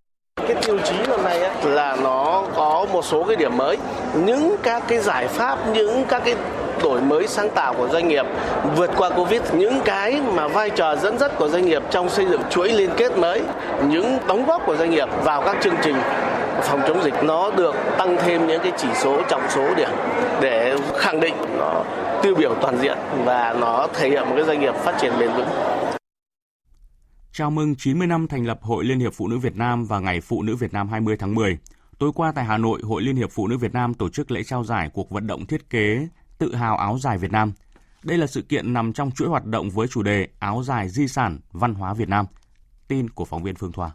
Cái 0.48 0.56
tiêu 0.66 0.80
chí 0.86 0.96
lần 1.08 1.24
này 1.24 1.40
là 1.64 1.98
nó 2.04 2.44
có 2.56 2.86
một 2.94 3.06
số 3.06 3.24
cái 3.24 3.36
điểm 3.36 3.58
mới, 3.58 3.78
những 4.26 4.56
các 4.64 4.84
cái 4.88 5.00
giải 5.00 5.28
pháp, 5.28 5.58
những 5.74 6.04
các 6.08 6.22
cái 6.26 6.36
đổi 6.84 7.02
mới 7.02 7.28
sáng 7.28 7.50
tạo 7.56 7.74
của 7.78 7.90
doanh 7.92 8.08
nghiệp 8.08 8.26
vượt 8.76 8.92
qua 8.98 9.10
Covid, 9.10 9.42
những 9.54 9.82
cái 9.86 10.22
mà 10.36 10.48
vai 10.48 10.70
trò 10.70 10.96
dẫn 10.96 11.20
dắt 11.20 11.32
của 11.38 11.50
doanh 11.50 11.66
nghiệp 11.66 11.84
trong 11.92 12.10
xây 12.10 12.26
dựng 12.26 12.42
chuỗi 12.50 12.70
liên 12.70 12.90
kết 12.98 13.18
mới, 13.18 13.42
những 13.88 14.18
đóng 14.28 14.46
góp 14.46 14.66
của 14.66 14.76
doanh 14.76 14.90
nghiệp 14.90 15.08
vào 15.24 15.42
các 15.42 15.58
chương 15.64 15.76
trình 15.84 15.96
phòng 16.64 16.82
chống 16.88 17.04
dịch 17.04 17.14
nó 17.24 17.52
được 17.52 17.76
tăng 17.98 18.18
thêm 18.22 18.48
những 18.48 18.62
cái 18.64 18.72
chỉ 18.78 18.88
số 19.02 19.22
trọng 19.30 19.42
số 19.50 19.76
điểm 19.76 19.90
để 20.42 20.78
khẳng 20.98 21.20
định 21.20 21.34
nó 21.58 21.84
tiêu 22.24 22.36
biểu 22.36 22.56
toàn 22.62 22.78
diện 22.82 22.98
và 23.26 23.56
nó 23.60 23.88
thể 23.94 24.10
hiện 24.10 24.24
một 24.30 24.34
cái 24.36 24.46
doanh 24.46 24.60
nghiệp 24.60 24.76
phát 24.76 24.98
triển 25.02 25.14
bền 25.20 25.30
vững. 25.34 25.48
Chào 27.34 27.52
mừng 27.52 27.76
90 27.76 28.08
năm 28.08 28.28
thành 28.28 28.46
lập 28.46 28.60
Hội 28.62 28.84
Liên 28.86 29.00
hiệp 29.00 29.14
Phụ 29.14 29.28
nữ 29.28 29.38
Việt 29.38 29.56
Nam 29.56 29.86
và 29.86 30.00
Ngày 30.00 30.22
Phụ 30.22 30.44
nữ 30.44 30.56
Việt 30.56 30.74
Nam 30.74 30.90
20 30.90 31.18
tháng 31.20 31.36
10. 31.36 31.58
Tối 32.00 32.12
qua 32.16 32.32
tại 32.36 32.46
Hà 32.46 32.58
Nội, 32.58 32.80
Hội 32.84 33.02
Liên 33.02 33.16
hiệp 33.16 33.32
Phụ 33.32 33.48
nữ 33.48 33.58
Việt 33.58 33.74
Nam 33.74 33.94
tổ 33.94 34.10
chức 34.10 34.32
lễ 34.32 34.44
trao 34.44 34.64
giải 34.64 34.90
cuộc 34.94 35.10
vận 35.10 35.28
động 35.28 35.46
thiết 35.46 35.70
kế 35.70 36.08
Tự 36.42 36.56
hào 36.56 36.78
áo 36.78 36.98
dài 37.02 37.18
Việt 37.18 37.32
Nam. 37.32 37.52
Đây 38.04 38.18
là 38.18 38.28
sự 38.28 38.42
kiện 38.42 38.74
nằm 38.74 38.94
trong 38.94 39.12
chuỗi 39.12 39.28
hoạt 39.28 39.46
động 39.46 39.70
với 39.70 39.88
chủ 39.88 40.04
đề 40.04 40.28
Áo 40.40 40.64
dài 40.64 40.90
di 40.90 41.08
sản 41.08 41.40
văn 41.52 41.74
hóa 41.74 41.94
Việt 41.94 42.10
Nam. 42.10 42.26
Tin 42.88 43.10
của 43.10 43.26
phóng 43.26 43.44
viên 43.44 43.56
Phương 43.56 43.72
Thoa. 43.72 43.92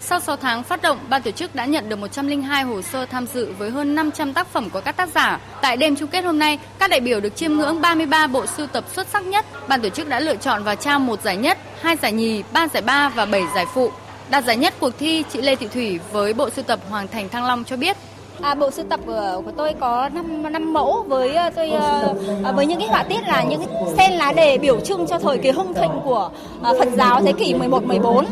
Sau 0.00 0.20
6 0.20 0.36
tháng 0.36 0.62
phát 0.62 0.82
động, 0.82 0.98
ban 1.08 1.22
tổ 1.22 1.30
chức 1.30 1.54
đã 1.54 1.66
nhận 1.66 1.88
được 1.88 1.96
102 1.96 2.62
hồ 2.62 2.82
sơ 2.82 3.06
tham 3.06 3.26
dự 3.26 3.52
với 3.58 3.70
hơn 3.70 3.94
500 3.94 4.32
tác 4.32 4.46
phẩm 4.46 4.70
của 4.70 4.80
các 4.80 4.96
tác 4.96 5.08
giả. 5.14 5.40
Tại 5.62 5.76
đêm 5.76 5.96
chung 5.96 6.10
kết 6.10 6.24
hôm 6.24 6.38
nay, 6.38 6.58
các 6.78 6.90
đại 6.90 7.00
biểu 7.00 7.20
được 7.20 7.36
chiêm 7.36 7.52
ngưỡng 7.52 7.80
33 7.80 8.26
bộ 8.26 8.46
sưu 8.46 8.66
tập 8.66 8.84
xuất 8.92 9.06
sắc 9.06 9.24
nhất. 9.26 9.46
Ban 9.68 9.82
tổ 9.82 9.88
chức 9.88 10.08
đã 10.08 10.20
lựa 10.20 10.36
chọn 10.36 10.64
và 10.64 10.74
trao 10.74 11.00
một 11.00 11.22
giải 11.22 11.36
nhất, 11.36 11.58
hai 11.80 11.96
giải 11.96 12.12
nhì, 12.12 12.42
ba 12.52 12.68
giải 12.68 12.82
ba 12.82 13.08
và 13.08 13.26
7 13.26 13.42
giải 13.54 13.66
phụ. 13.74 13.90
Đạt 14.30 14.44
giải 14.44 14.56
nhất 14.56 14.74
cuộc 14.80 14.98
thi, 14.98 15.24
chị 15.30 15.42
Lê 15.42 15.56
Thị 15.56 15.68
Thủy 15.68 16.00
với 16.12 16.34
bộ 16.34 16.50
sưu 16.50 16.64
tập 16.64 16.80
Hoàng 16.88 17.08
Thành 17.08 17.28
Thăng 17.28 17.44
Long 17.44 17.64
cho 17.64 17.76
biết 17.76 17.96
À, 18.42 18.54
bộ 18.54 18.70
sưu 18.70 18.84
tập 18.88 19.00
của, 19.06 19.42
của 19.44 19.50
tôi 19.56 19.74
có 19.80 20.08
5, 20.14 20.52
5 20.52 20.72
mẫu 20.72 21.04
với 21.08 21.34
ờ, 21.34 21.50
tôi 21.50 21.70
ờ, 21.70 22.14
ờ, 22.44 22.52
với 22.52 22.66
những 22.66 22.78
cái 22.78 22.88
họa 22.88 23.02
tiết 23.02 23.20
là 23.26 23.42
những 23.42 23.62
sen 23.96 24.12
lá 24.12 24.32
đề 24.32 24.58
biểu 24.58 24.80
trưng 24.80 25.06
cho 25.06 25.18
thời 25.18 25.38
kỳ 25.38 25.50
hưng 25.50 25.74
thịnh 25.74 25.90
của 26.04 26.30
Phật 26.62 26.88
giáo 26.96 27.20
thế 27.22 27.32
kỷ 27.32 27.54
11 27.54 27.84
14 27.84 28.26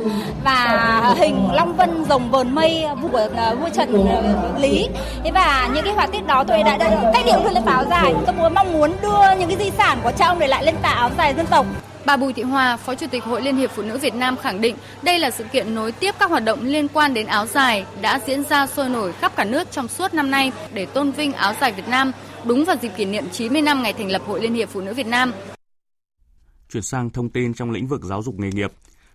và 0.44 1.14
hình 1.18 1.48
Long 1.52 1.76
Vân 1.76 2.04
rồng 2.04 2.30
vờn 2.30 2.54
mây 2.54 2.86
của 3.12 3.28
vua 3.60 3.68
Trần 3.74 4.06
Lý. 4.58 4.88
Thế 5.24 5.30
và 5.30 5.68
những 5.74 5.84
cái 5.84 5.94
họa 5.94 6.06
tiết 6.06 6.26
đó 6.26 6.44
tôi 6.44 6.62
đã, 6.62 6.76
đã 6.76 7.10
cách 7.14 7.24
điệu 7.26 7.52
lên 7.52 7.64
áo 7.64 7.84
dài. 7.90 8.14
Tôi 8.26 8.34
muốn 8.34 8.54
mong 8.54 8.72
muốn 8.72 8.92
đưa 9.02 9.36
những 9.38 9.48
cái 9.48 9.56
di 9.58 9.70
sản 9.78 9.98
của 10.02 10.12
cha 10.18 10.26
ông 10.26 10.38
để 10.38 10.46
lại 10.46 10.64
lên 10.64 10.74
tà 10.82 10.88
áo 10.88 11.10
dài 11.18 11.34
dân 11.34 11.46
tộc. 11.46 11.66
Bà 12.06 12.16
Bùi 12.16 12.32
Thị 12.32 12.42
Hòa, 12.42 12.76
Phó 12.76 12.94
Chủ 12.94 13.06
tịch 13.10 13.24
Hội 13.24 13.42
Liên 13.42 13.56
hiệp 13.56 13.70
Phụ 13.70 13.82
nữ 13.82 13.98
Việt 13.98 14.14
Nam 14.14 14.36
khẳng 14.36 14.60
định 14.60 14.76
đây 15.02 15.18
là 15.18 15.30
sự 15.30 15.44
kiện 15.44 15.74
nối 15.74 15.92
tiếp 15.92 16.14
các 16.18 16.30
hoạt 16.30 16.44
động 16.44 16.58
liên 16.62 16.88
quan 16.88 17.14
đến 17.14 17.26
áo 17.26 17.46
dài 17.46 17.86
đã 18.00 18.20
diễn 18.26 18.44
ra 18.44 18.66
sôi 18.66 18.88
nổi 18.88 19.12
khắp 19.12 19.32
cả 19.36 19.44
nước 19.44 19.70
trong 19.70 19.88
suốt 19.88 20.14
năm 20.14 20.30
nay 20.30 20.52
để 20.74 20.86
tôn 20.86 21.10
vinh 21.10 21.32
áo 21.32 21.54
dài 21.60 21.72
Việt 21.72 21.88
Nam 21.88 22.12
đúng 22.44 22.64
vào 22.64 22.76
dịp 22.82 22.92
kỷ 22.96 23.04
niệm 23.04 23.24
90 23.32 23.62
năm 23.62 23.82
ngày 23.82 23.92
thành 23.92 24.10
lập 24.10 24.22
Hội 24.26 24.40
Liên 24.40 24.54
hiệp 24.54 24.68
Phụ 24.68 24.80
nữ 24.80 24.94
Việt 24.94 25.06
Nam. 25.06 25.32
Chuyển 26.72 26.82
sang 26.82 27.10
thông 27.10 27.28
tin 27.28 27.54
trong 27.54 27.70
lĩnh 27.70 27.86
vực 27.86 28.04
giáo 28.04 28.22
dục 28.22 28.34
nghề 28.38 28.50
nghiệp. 28.50 28.72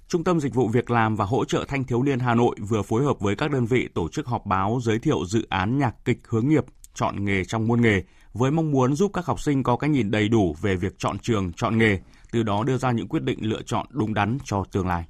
Trung 0.08 0.24
tâm 0.24 0.40
Dịch 0.40 0.54
vụ 0.54 0.68
Việc 0.68 0.92
làm 0.92 1.16
và 1.16 1.26
Hỗ 1.26 1.46
trợ 1.46 1.66
Thanh 1.68 1.84
thiếu 1.84 2.04
niên 2.04 2.20
Hà 2.20 2.36
Nội 2.36 2.56
vừa 2.70 2.82
phối 2.82 3.04
hợp 3.04 3.20
với 3.20 3.36
các 3.36 3.52
đơn 3.52 3.66
vị 3.66 3.90
tổ 3.94 4.10
chức 4.10 4.28
họp 4.28 4.46
báo 4.46 4.80
giới 4.84 5.00
thiệu 5.00 5.26
dự 5.26 5.46
án 5.50 5.78
nhạc 5.78 5.96
kịch 6.06 6.20
hướng 6.28 6.50
nghiệp 6.50 6.64
chọn 6.96 7.26
nghề 7.26 7.44
trong 7.46 7.68
môn 7.68 7.82
nghề 7.82 8.04
với 8.34 8.52
mong 8.52 8.72
muốn 8.72 8.96
giúp 8.96 9.12
các 9.14 9.26
học 9.26 9.42
sinh 9.42 9.64
có 9.64 9.76
cái 9.78 9.90
nhìn 9.90 10.12
đầy 10.12 10.30
đủ 10.30 10.56
về 10.62 10.76
việc 10.76 10.94
chọn 10.98 11.20
trường, 11.20 11.54
chọn 11.54 11.78
nghề, 11.78 12.00
từ 12.32 12.44
đó 12.44 12.64
đưa 12.64 12.78
ra 12.78 12.92
những 12.92 13.08
quyết 13.08 13.24
định 13.24 13.40
lựa 13.42 13.62
chọn 13.66 13.86
đúng 13.90 14.14
đắn 14.14 14.38
cho 14.46 14.64
tương 14.72 14.88
lai. 14.88 15.04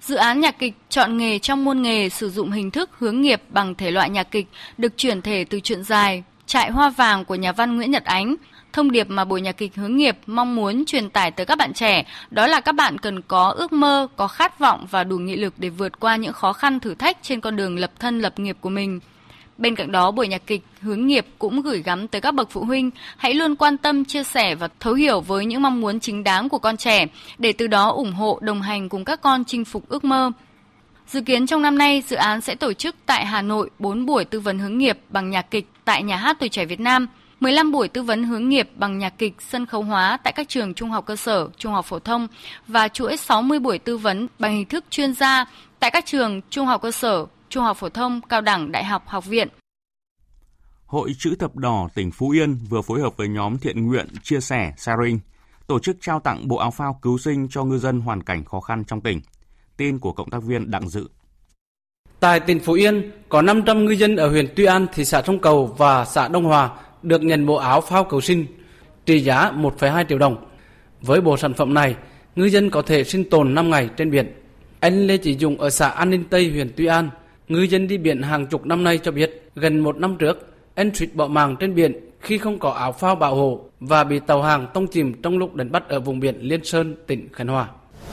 Dự 0.00 0.16
án 0.16 0.40
nhạc 0.40 0.58
kịch 0.58 0.74
chọn 0.88 1.16
nghề 1.16 1.38
trong 1.38 1.64
môn 1.64 1.82
nghề 1.82 2.08
sử 2.08 2.30
dụng 2.30 2.50
hình 2.50 2.70
thức 2.70 2.90
hướng 2.98 3.20
nghiệp 3.20 3.42
bằng 3.48 3.74
thể 3.74 3.90
loại 3.90 4.10
nhạc 4.10 4.30
kịch 4.30 4.46
được 4.78 4.92
chuyển 4.96 5.22
thể 5.22 5.44
từ 5.44 5.60
truyện 5.60 5.84
dài 5.84 6.22
Trại 6.46 6.70
Hoa 6.70 6.90
Vàng 6.90 7.24
của 7.24 7.34
nhà 7.34 7.52
văn 7.52 7.76
Nguyễn 7.76 7.90
Nhật 7.90 8.04
Ánh. 8.04 8.36
Thông 8.72 8.90
điệp 8.90 9.10
mà 9.10 9.24
buổi 9.24 9.40
nhạc 9.40 9.56
kịch 9.56 9.74
hướng 9.74 9.96
nghiệp 9.96 10.18
mong 10.26 10.56
muốn 10.56 10.84
truyền 10.86 11.10
tải 11.10 11.30
tới 11.30 11.46
các 11.46 11.58
bạn 11.58 11.72
trẻ 11.72 12.04
đó 12.30 12.46
là 12.46 12.60
các 12.60 12.72
bạn 12.72 12.98
cần 12.98 13.22
có 13.22 13.48
ước 13.48 13.72
mơ, 13.72 14.08
có 14.16 14.28
khát 14.28 14.58
vọng 14.58 14.86
và 14.90 15.04
đủ 15.04 15.18
nghị 15.18 15.36
lực 15.36 15.54
để 15.56 15.68
vượt 15.68 16.00
qua 16.00 16.16
những 16.16 16.32
khó 16.32 16.52
khăn 16.52 16.80
thử 16.80 16.94
thách 16.94 17.18
trên 17.22 17.40
con 17.40 17.56
đường 17.56 17.78
lập 17.78 17.90
thân 17.98 18.20
lập 18.20 18.38
nghiệp 18.38 18.56
của 18.60 18.70
mình– 18.70 19.00
Bên 19.58 19.74
cạnh 19.74 19.92
đó, 19.92 20.10
buổi 20.10 20.28
nhạc 20.28 20.46
kịch 20.46 20.62
hướng 20.80 21.06
nghiệp 21.06 21.26
cũng 21.38 21.62
gửi 21.62 21.82
gắm 21.82 22.08
tới 22.08 22.20
các 22.20 22.34
bậc 22.34 22.50
phụ 22.50 22.64
huynh 22.64 22.90
hãy 23.16 23.34
luôn 23.34 23.56
quan 23.56 23.76
tâm, 23.76 24.04
chia 24.04 24.24
sẻ 24.24 24.54
và 24.54 24.68
thấu 24.80 24.94
hiểu 24.94 25.20
với 25.20 25.46
những 25.46 25.62
mong 25.62 25.80
muốn 25.80 26.00
chính 26.00 26.24
đáng 26.24 26.48
của 26.48 26.58
con 26.58 26.76
trẻ 26.76 27.06
để 27.38 27.52
từ 27.52 27.66
đó 27.66 27.88
ủng 27.88 28.12
hộ, 28.12 28.38
đồng 28.42 28.62
hành 28.62 28.88
cùng 28.88 29.04
các 29.04 29.20
con 29.20 29.44
chinh 29.44 29.64
phục 29.64 29.88
ước 29.88 30.04
mơ. 30.04 30.30
Dự 31.06 31.20
kiến 31.20 31.46
trong 31.46 31.62
năm 31.62 31.78
nay, 31.78 32.02
dự 32.06 32.16
án 32.16 32.40
sẽ 32.40 32.54
tổ 32.54 32.72
chức 32.72 32.96
tại 33.06 33.26
Hà 33.26 33.42
Nội 33.42 33.70
4 33.78 34.06
buổi 34.06 34.24
tư 34.24 34.40
vấn 34.40 34.58
hướng 34.58 34.78
nghiệp 34.78 34.98
bằng 35.08 35.30
nhạc 35.30 35.50
kịch 35.50 35.66
tại 35.84 36.02
Nhà 36.02 36.16
hát 36.16 36.36
Tuổi 36.40 36.48
trẻ 36.48 36.64
Việt 36.64 36.80
Nam, 36.80 37.06
15 37.40 37.72
buổi 37.72 37.88
tư 37.88 38.02
vấn 38.02 38.24
hướng 38.24 38.48
nghiệp 38.48 38.70
bằng 38.76 38.98
nhạc 38.98 39.18
kịch 39.18 39.34
sân 39.50 39.66
khấu 39.66 39.82
hóa 39.82 40.18
tại 40.24 40.32
các 40.32 40.48
trường 40.48 40.74
trung 40.74 40.90
học 40.90 41.06
cơ 41.06 41.16
sở, 41.16 41.48
trung 41.56 41.72
học 41.72 41.84
phổ 41.84 41.98
thông 41.98 42.28
và 42.68 42.88
chuỗi 42.88 43.16
60 43.16 43.58
buổi 43.58 43.78
tư 43.78 43.96
vấn 43.96 44.28
bằng 44.38 44.52
hình 44.52 44.66
thức 44.66 44.84
chuyên 44.90 45.14
gia 45.14 45.44
tại 45.80 45.90
các 45.90 46.06
trường 46.06 46.40
trung 46.50 46.66
học 46.66 46.82
cơ 46.82 46.90
sở, 46.90 47.26
trung 47.48 47.64
học 47.64 47.76
phổ 47.76 47.88
thông, 47.88 48.20
cao 48.28 48.40
đẳng, 48.40 48.72
đại 48.72 48.84
học, 48.84 49.02
học 49.06 49.26
viện. 49.26 49.48
Hội 50.86 51.14
Chữ 51.18 51.34
Thập 51.38 51.56
Đỏ 51.56 51.88
tỉnh 51.94 52.10
Phú 52.10 52.30
Yên 52.30 52.58
vừa 52.68 52.82
phối 52.82 53.00
hợp 53.00 53.16
với 53.16 53.28
nhóm 53.28 53.58
thiện 53.58 53.86
nguyện 53.86 54.06
Chia 54.22 54.40
sẻ 54.40 54.72
Sharing 54.76 55.18
tổ 55.66 55.78
chức 55.78 55.96
trao 56.00 56.20
tặng 56.20 56.48
bộ 56.48 56.56
áo 56.56 56.70
phao 56.70 56.98
cứu 57.02 57.18
sinh 57.18 57.48
cho 57.50 57.64
ngư 57.64 57.78
dân 57.78 58.00
hoàn 58.00 58.22
cảnh 58.22 58.44
khó 58.44 58.60
khăn 58.60 58.84
trong 58.84 59.00
tỉnh. 59.00 59.20
Tin 59.76 59.98
của 59.98 60.12
cộng 60.12 60.30
tác 60.30 60.42
viên 60.42 60.70
Đặng 60.70 60.88
Dự. 60.88 61.08
Tại 62.20 62.40
tỉnh 62.40 62.60
Phú 62.60 62.72
Yên, 62.72 63.10
có 63.28 63.42
500 63.42 63.84
ngư 63.84 63.92
dân 63.92 64.16
ở 64.16 64.28
huyện 64.28 64.46
Tuy 64.56 64.64
An, 64.64 64.86
thị 64.94 65.04
xã 65.04 65.22
Sông 65.22 65.38
Cầu 65.38 65.66
và 65.66 66.04
xã 66.04 66.28
Đông 66.28 66.44
Hòa 66.44 66.70
được 67.02 67.22
nhận 67.22 67.46
bộ 67.46 67.54
áo 67.54 67.80
phao 67.80 68.04
cứu 68.04 68.20
sinh 68.20 68.46
trị 69.06 69.20
giá 69.20 69.50
1,2 69.50 70.04
triệu 70.04 70.18
đồng. 70.18 70.36
Với 71.00 71.20
bộ 71.20 71.36
sản 71.36 71.54
phẩm 71.54 71.74
này, 71.74 71.96
ngư 72.36 72.44
dân 72.44 72.70
có 72.70 72.82
thể 72.82 73.04
sinh 73.04 73.30
tồn 73.30 73.54
5 73.54 73.70
ngày 73.70 73.88
trên 73.96 74.10
biển. 74.10 74.32
Anh 74.80 75.06
Lê 75.06 75.16
Chỉ 75.16 75.36
Dùng 75.36 75.60
ở 75.60 75.70
xã 75.70 75.88
An 75.88 76.10
Ninh 76.10 76.24
Tây, 76.30 76.50
huyện 76.50 76.72
Tuy 76.76 76.86
An, 76.86 77.10
ngư 77.48 77.62
dân 77.62 77.88
đi 77.88 77.98
biển 77.98 78.22
hàng 78.22 78.46
chục 78.46 78.66
năm 78.66 78.84
nay 78.84 78.98
cho 78.98 79.10
biết, 79.10 79.50
gần 79.54 79.78
một 79.78 79.96
năm 79.96 80.16
trước, 80.18 80.48
anh 80.74 80.90
suýt 80.94 81.14
bỏ 81.14 81.26
mạng 81.26 81.56
trên 81.60 81.74
biển 81.74 81.92
khi 82.20 82.38
không 82.38 82.58
có 82.58 82.70
áo 82.70 82.92
phao 82.92 83.14
bảo 83.14 83.34
hộ 83.34 83.60
và 83.80 84.04
bị 84.04 84.20
tàu 84.20 84.42
hàng 84.42 84.66
tông 84.74 84.86
chìm 84.86 85.22
trong 85.22 85.38
lúc 85.38 85.54
đánh 85.54 85.72
bắt 85.72 85.88
ở 85.88 86.00
vùng 86.00 86.20
biển 86.20 86.34
Liên 86.40 86.64
Sơn, 86.64 86.94
tỉnh 87.06 87.28
Khánh 87.32 87.48
Hòa. 87.48 87.68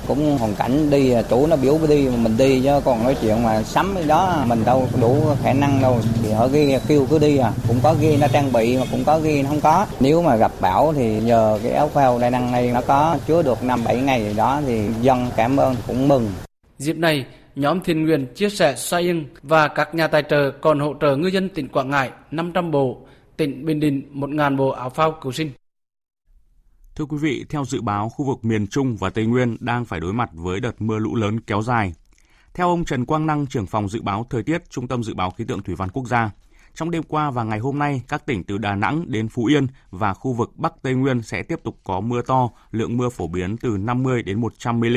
Cũng 0.08 0.38
hoàn 0.38 0.56
cảnh 0.56 0.90
đi 0.90 1.14
chủ 1.30 1.48
nó 1.48 1.56
biểu 1.56 1.80
đi 1.90 2.08
mà 2.08 2.16
mình 2.18 2.38
đi 2.38 2.62
chứ 2.64 2.82
còn 2.86 3.04
nói 3.04 3.16
chuyện 3.22 3.44
mà 3.44 3.64
sắm 3.64 3.92
cái 3.96 4.04
đó 4.04 4.44
mình 4.48 4.66
đâu 4.66 4.88
đủ 5.02 5.18
khả 5.44 5.54
năng 5.54 5.82
đâu. 5.82 6.00
Thì 6.24 6.32
họ 6.32 6.48
ghi 6.48 6.78
kêu 6.88 7.08
cứ 7.10 7.20
đi 7.20 7.38
à 7.38 7.52
cũng 7.68 7.80
có 7.84 7.96
ghi 8.02 8.18
nó 8.18 8.28
trang 8.28 8.54
bị 8.54 8.78
mà 8.78 8.84
cũng 8.92 9.04
có 9.04 9.20
ghi 9.20 9.42
nó 9.42 9.50
không 9.50 9.62
có. 9.62 9.86
Nếu 10.00 10.22
mà 10.22 10.36
gặp 10.36 10.52
bão 10.62 10.94
thì 10.94 11.20
nhờ 11.20 11.60
cái 11.64 11.72
áo 11.72 11.90
phao 11.94 12.20
đa 12.20 12.30
năng 12.30 12.52
này 12.52 12.72
nó 12.74 12.82
có 12.82 13.18
chứa 13.28 13.42
được 13.42 13.64
năm 13.64 13.84
bảy 13.86 13.98
ngày 13.98 14.26
gì 14.26 14.34
đó 14.38 14.62
thì 14.66 14.82
dân 15.02 15.28
cảm 15.36 15.58
ơn 15.58 15.76
cũng 15.88 16.08
mừng. 16.08 16.32
Dịp 16.78 16.98
này 16.98 17.26
nhóm 17.56 17.82
thiện 17.82 18.06
nguyện 18.06 18.28
chia 18.36 18.50
sẻ 18.50 18.76
xoay 18.76 19.04
yên 19.04 19.28
và 19.44 19.68
các 19.68 19.96
nhà 19.96 20.08
tài 20.08 20.24
trợ 20.30 20.52
còn 20.62 20.80
hỗ 20.80 20.94
trợ 21.02 21.16
ngư 21.16 21.28
dân 21.28 21.50
tỉnh 21.50 21.68
Quảng 21.68 21.90
Ngãi 21.90 22.12
500 22.32 22.72
bộ, 22.72 23.06
tỉnh 23.38 23.66
Bình 23.66 23.80
Định 23.80 24.12
1.000 24.14 24.58
bộ 24.58 24.70
áo 24.70 24.90
phao 24.90 25.18
cứu 25.22 25.32
sinh. 25.32 25.52
Thưa 26.96 27.06
quý 27.06 27.18
vị, 27.18 27.46
theo 27.50 27.66
dự 27.66 27.82
báo, 27.82 28.10
khu 28.10 28.26
vực 28.26 28.46
miền 28.46 28.68
Trung 28.68 28.98
và 29.00 29.10
Tây 29.10 29.26
Nguyên 29.26 29.58
đang 29.60 29.86
phải 29.86 30.00
đối 30.00 30.14
mặt 30.14 30.30
với 30.34 30.60
đợt 30.60 30.82
mưa 30.82 30.98
lũ 30.98 31.16
lớn 31.16 31.40
kéo 31.40 31.62
dài. 31.62 31.94
Theo 32.54 32.70
ông 32.70 32.86
Trần 32.86 33.06
Quang 33.06 33.26
Năng, 33.26 33.48
trưởng 33.48 33.66
phòng 33.66 33.90
dự 33.90 34.02
báo 34.02 34.26
thời 34.30 34.44
tiết, 34.44 34.70
Trung 34.70 34.88
tâm 34.88 35.04
Dự 35.04 35.14
báo 35.14 35.32
Khí 35.32 35.46
tượng 35.48 35.64
Thủy 35.64 35.76
văn 35.76 35.90
Quốc 35.90 36.08
gia, 36.08 36.32
trong 36.74 36.92
đêm 36.92 37.04
qua 37.04 37.32
và 37.32 37.44
ngày 37.44 37.60
hôm 37.60 37.80
nay, 37.80 38.02
các 38.08 38.26
tỉnh 38.26 38.44
từ 38.44 38.58
Đà 38.58 38.76
Nẵng 38.76 39.06
đến 39.08 39.30
Phú 39.30 39.46
Yên 39.46 39.68
và 39.92 40.14
khu 40.14 40.34
vực 40.34 40.52
Bắc 40.56 40.74
Tây 40.82 40.94
Nguyên 40.94 41.22
sẽ 41.22 41.44
tiếp 41.44 41.60
tục 41.64 41.80
có 41.84 42.00
mưa 42.00 42.22
to, 42.22 42.50
lượng 42.72 42.98
mưa 42.98 43.10
phổ 43.10 43.28
biến 43.28 43.58
từ 43.58 43.78
50 43.78 44.24
đến 44.24 44.42
100 44.42 44.80
mm. 44.80 44.96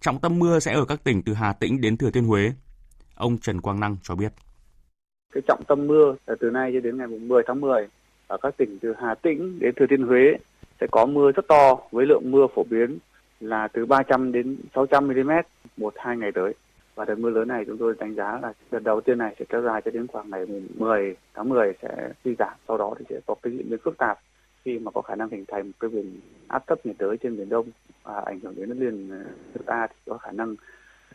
Trọng 0.00 0.18
tâm 0.18 0.38
mưa 0.38 0.58
sẽ 0.58 0.72
ở 0.72 0.84
các 0.84 1.04
tỉnh 1.04 1.22
từ 1.26 1.34
Hà 1.34 1.52
Tĩnh 1.52 1.80
đến 1.80 1.96
Thừa 1.96 2.10
Thiên 2.10 2.24
Huế. 2.24 2.52
Ông 3.14 3.38
Trần 3.38 3.60
Quang 3.60 3.80
Năng 3.80 3.96
cho 4.02 4.14
biết. 4.14 4.32
Cái 5.32 5.42
trọng 5.48 5.62
tâm 5.68 5.86
mưa 5.86 6.14
từ 6.40 6.50
nay 6.50 6.70
cho 6.74 6.80
đến 6.80 6.98
ngày 6.98 7.06
10 7.06 7.42
tháng 7.46 7.60
10 7.60 7.86
ở 8.26 8.36
các 8.42 8.56
tỉnh 8.56 8.78
từ 8.82 8.94
Hà 8.98 9.14
Tĩnh 9.14 9.58
đến 9.58 9.74
Thừa 9.76 9.86
Thiên 9.90 10.02
Huế 10.02 10.22
sẽ 10.80 10.86
có 10.90 11.06
mưa 11.06 11.32
rất 11.32 11.48
to 11.48 11.78
với 11.90 12.06
lượng 12.06 12.30
mưa 12.30 12.46
phổ 12.54 12.64
biến 12.70 12.98
là 13.40 13.68
từ 13.72 13.86
300 13.86 14.32
đến 14.32 14.56
600 14.74 15.08
mm 15.08 15.30
một 15.76 15.94
hai 15.96 16.16
ngày 16.16 16.30
tới. 16.34 16.54
Và 16.94 17.04
đợt 17.04 17.18
mưa 17.18 17.30
lớn 17.30 17.48
này 17.48 17.64
chúng 17.66 17.78
tôi 17.78 17.94
đánh 17.98 18.14
giá 18.14 18.38
là 18.42 18.52
đợt 18.70 18.82
đầu 18.82 19.00
tiên 19.00 19.18
này 19.18 19.34
sẽ 19.38 19.44
kéo 19.48 19.62
dài 19.62 19.82
cho 19.84 19.90
đến 19.90 20.06
khoảng 20.06 20.30
ngày 20.30 20.46
10 20.76 21.16
tháng 21.34 21.48
10 21.48 21.72
sẽ 21.82 22.08
suy 22.24 22.34
giảm, 22.38 22.52
sau 22.68 22.78
đó 22.78 22.94
thì 22.98 23.04
sẽ 23.10 23.16
có 23.26 23.34
cái 23.42 23.52
diễn 23.52 23.70
biến 23.70 23.78
phức 23.84 23.98
tạp 23.98 24.18
khi 24.64 24.78
mà 24.78 24.90
có 24.90 25.02
khả 25.02 25.14
năng 25.14 25.28
hình 25.30 25.44
thành 25.48 25.66
một 25.66 25.72
cái 25.80 25.90
vùng 25.90 26.20
áp 26.48 26.66
thấp 26.66 26.86
nhiệt 26.86 26.96
đới 26.98 27.16
trên 27.16 27.36
biển 27.36 27.48
Đông 27.48 27.66
và 28.02 28.22
ảnh 28.26 28.40
hưởng 28.40 28.54
đến 28.56 28.68
đất 28.68 28.76
liền 28.78 29.10
à, 29.10 29.24
nước 29.54 29.62
ta 29.66 29.86
thì 29.90 29.96
có 30.06 30.18
khả 30.18 30.32
năng 30.32 30.54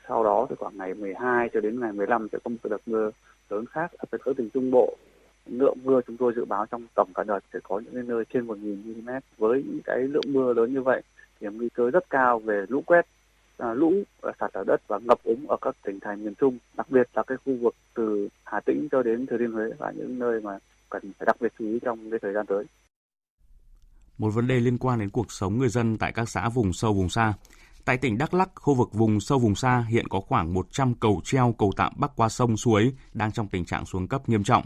sau 0.07 0.23
đó 0.23 0.47
từ 0.49 0.55
khoảng 0.55 0.77
ngày 0.77 0.93
12 0.93 1.49
cho 1.53 1.59
đến 1.59 1.79
ngày 1.79 1.91
15 1.91 2.27
sẽ 2.31 2.37
có 2.43 2.49
một 2.49 2.69
đợt 2.69 2.81
mưa 2.85 3.11
lớn 3.49 3.65
khác 3.65 3.91
ở 3.97 4.05
phía 4.11 4.33
tỉnh 4.37 4.49
Trung 4.49 4.71
Bộ 4.71 4.97
lượng 5.45 5.77
mưa 5.83 6.01
chúng 6.07 6.17
tôi 6.17 6.33
dự 6.35 6.45
báo 6.45 6.65
trong 6.65 6.87
tổng 6.95 7.09
cả 7.15 7.23
đợt 7.23 7.39
sẽ 7.53 7.59
có 7.63 7.81
những 7.85 8.07
nơi 8.07 8.23
trên 8.33 8.47
1.000 8.47 9.03
mm 9.03 9.09
với 9.37 9.63
những 9.67 9.79
cái 9.83 9.97
lượng 9.97 10.33
mưa 10.33 10.53
lớn 10.53 10.73
như 10.73 10.81
vậy 10.81 11.01
thì 11.39 11.47
nguy 11.47 11.69
cơ 11.69 11.89
rất 11.89 12.09
cao 12.09 12.39
về 12.39 12.65
lũ 12.69 12.81
quét 12.85 13.05
à, 13.57 13.73
lũ 13.73 13.93
à, 14.21 14.31
sạt 14.39 14.51
lở 14.53 14.63
đất 14.67 14.81
và 14.87 14.99
ngập 14.99 15.23
úng 15.23 15.49
ở 15.49 15.57
các 15.61 15.75
tỉnh 15.83 15.99
thành 15.99 16.23
miền 16.23 16.35
Trung 16.35 16.57
đặc 16.77 16.87
biệt 16.89 17.07
là 17.13 17.23
cái 17.23 17.37
khu 17.45 17.53
vực 17.61 17.75
từ 17.93 18.29
Hà 18.43 18.59
Tĩnh 18.59 18.87
cho 18.91 19.03
đến 19.03 19.25
Thừa 19.25 19.37
Thiên 19.37 19.51
Huế 19.51 19.69
và 19.77 19.91
những 19.95 20.19
nơi 20.19 20.41
mà 20.41 20.57
cần 20.89 21.01
phải 21.19 21.25
đặc 21.25 21.35
biệt 21.39 21.53
chú 21.59 21.65
ý 21.65 21.79
trong 21.79 22.09
cái 22.09 22.19
thời 22.19 22.33
gian 22.33 22.45
tới. 22.45 22.65
Một 24.17 24.29
vấn 24.29 24.47
đề 24.47 24.59
liên 24.59 24.77
quan 24.77 24.99
đến 24.99 25.09
cuộc 25.09 25.31
sống 25.31 25.57
người 25.57 25.69
dân 25.69 25.97
tại 25.97 26.11
các 26.11 26.29
xã 26.29 26.49
vùng 26.49 26.73
sâu 26.73 26.93
vùng 26.93 27.09
xa. 27.09 27.33
Tại 27.85 27.97
tỉnh 27.97 28.17
Đắk 28.17 28.33
Lắk, 28.33 28.49
khu 28.55 28.73
vực 28.73 28.93
vùng 28.93 29.19
sâu 29.19 29.39
vùng 29.39 29.55
xa 29.55 29.85
hiện 29.89 30.07
có 30.07 30.21
khoảng 30.21 30.53
100 30.53 30.93
cầu 30.95 31.21
treo, 31.23 31.55
cầu 31.57 31.71
tạm 31.77 31.93
bắc 31.95 32.11
qua 32.15 32.29
sông 32.29 32.57
suối 32.57 32.93
đang 33.13 33.31
trong 33.31 33.47
tình 33.47 33.65
trạng 33.65 33.85
xuống 33.85 34.07
cấp 34.07 34.29
nghiêm 34.29 34.43
trọng. 34.43 34.63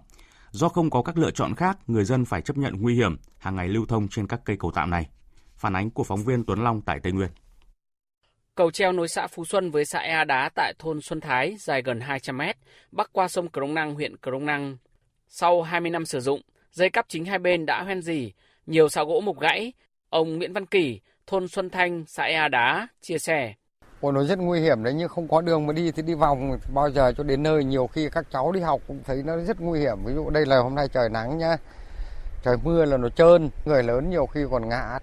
Do 0.51 0.69
không 0.69 0.89
có 0.89 1.01
các 1.01 1.17
lựa 1.17 1.31
chọn 1.31 1.55
khác, 1.55 1.77
người 1.87 2.05
dân 2.05 2.25
phải 2.25 2.41
chấp 2.41 2.57
nhận 2.57 2.73
nguy 2.81 2.95
hiểm 2.95 3.17
hàng 3.37 3.55
ngày 3.55 3.67
lưu 3.67 3.85
thông 3.85 4.07
trên 4.07 4.27
các 4.27 4.41
cây 4.45 4.57
cầu 4.59 4.71
tạm 4.75 4.89
này. 4.89 5.09
Phản 5.55 5.75
ánh 5.75 5.89
của 5.89 6.03
phóng 6.03 6.23
viên 6.23 6.45
Tuấn 6.45 6.63
Long 6.63 6.81
tại 6.81 6.99
Tây 7.03 7.11
Nguyên. 7.11 7.29
Cầu 8.55 8.71
treo 8.71 8.91
nối 8.91 9.07
xã 9.07 9.27
Phú 9.27 9.45
Xuân 9.45 9.71
với 9.71 9.85
xã 9.85 9.99
Ea 9.99 10.23
Đá 10.23 10.49
tại 10.55 10.73
thôn 10.79 11.01
Xuân 11.01 11.21
Thái 11.21 11.55
dài 11.59 11.81
gần 11.81 11.99
200 11.99 12.37
mét, 12.37 12.57
bắc 12.91 13.09
qua 13.13 13.27
sông 13.27 13.51
Crong 13.51 13.73
Năng, 13.73 13.93
huyện 13.93 14.17
Crong 14.17 14.45
Năng. 14.45 14.77
Sau 15.27 15.61
20 15.61 15.91
năm 15.91 16.05
sử 16.05 16.19
dụng, 16.19 16.41
dây 16.71 16.89
cắp 16.89 17.05
chính 17.09 17.25
hai 17.25 17.39
bên 17.39 17.65
đã 17.65 17.83
hoen 17.83 18.01
dỉ, 18.01 18.31
nhiều 18.69 18.89
xa 18.89 19.03
gỗ 19.03 19.21
mục 19.25 19.39
gãy. 19.39 19.73
Ông 20.09 20.37
Nguyễn 20.37 20.53
Văn 20.53 20.65
Kỳ, 20.65 20.99
thôn 21.27 21.47
Xuân 21.47 21.69
Thanh, 21.69 22.03
xã 22.07 22.23
Ea 22.23 22.47
Đá, 22.47 22.87
chia 23.01 23.17
sẻ. 23.17 23.53
Ôi 24.01 24.13
nó 24.13 24.23
rất 24.23 24.39
nguy 24.39 24.59
hiểm 24.61 24.83
đấy 24.83 24.93
nhưng 24.97 25.07
không 25.07 25.27
có 25.27 25.41
đường 25.41 25.67
mà 25.67 25.73
đi 25.73 25.91
thì 25.91 26.01
đi 26.01 26.13
vòng 26.13 26.57
bao 26.73 26.91
giờ 26.91 27.13
cho 27.17 27.23
đến 27.23 27.43
nơi 27.43 27.63
nhiều 27.63 27.87
khi 27.87 28.09
các 28.11 28.25
cháu 28.31 28.51
đi 28.51 28.59
học 28.59 28.81
cũng 28.87 28.99
thấy 29.05 29.23
nó 29.25 29.37
rất 29.37 29.61
nguy 29.61 29.79
hiểm 29.79 29.97
ví 30.05 30.13
dụ 30.13 30.29
đây 30.29 30.45
là 30.45 30.57
hôm 30.57 30.75
nay 30.75 30.87
trời 30.93 31.09
nắng 31.09 31.37
nhá 31.37 31.57
trời 32.43 32.57
mưa 32.63 32.85
là 32.85 32.97
nó 32.97 33.09
trơn 33.09 33.49
người 33.65 33.83
lớn 33.83 34.09
nhiều 34.09 34.25
khi 34.25 34.41
còn 34.51 34.69
ngã 34.69 34.99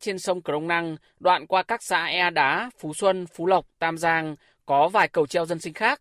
trên 0.00 0.18
sông 0.18 0.42
Crong 0.42 0.68
Năng 0.68 0.96
đoạn 1.20 1.46
qua 1.46 1.62
các 1.62 1.82
xã 1.82 2.04
E 2.04 2.30
Đá 2.30 2.70
Phú 2.78 2.94
Xuân 2.94 3.26
Phú 3.26 3.46
Lộc 3.46 3.66
Tam 3.78 3.98
Giang 3.98 4.36
có 4.66 4.88
vài 4.88 5.08
cầu 5.08 5.26
treo 5.26 5.46
dân 5.46 5.58
sinh 5.58 5.74
khác 5.74 6.00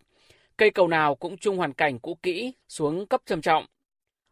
cây 0.58 0.72
cầu 0.72 0.88
nào 0.88 1.16
cũng 1.16 1.38
chung 1.38 1.58
hoàn 1.58 1.74
cảnh 1.74 2.00
cũ 2.00 2.18
kỹ 2.24 2.54
xuống 2.68 3.06
cấp 3.06 3.22
trầm 3.26 3.42
trọng 3.42 3.66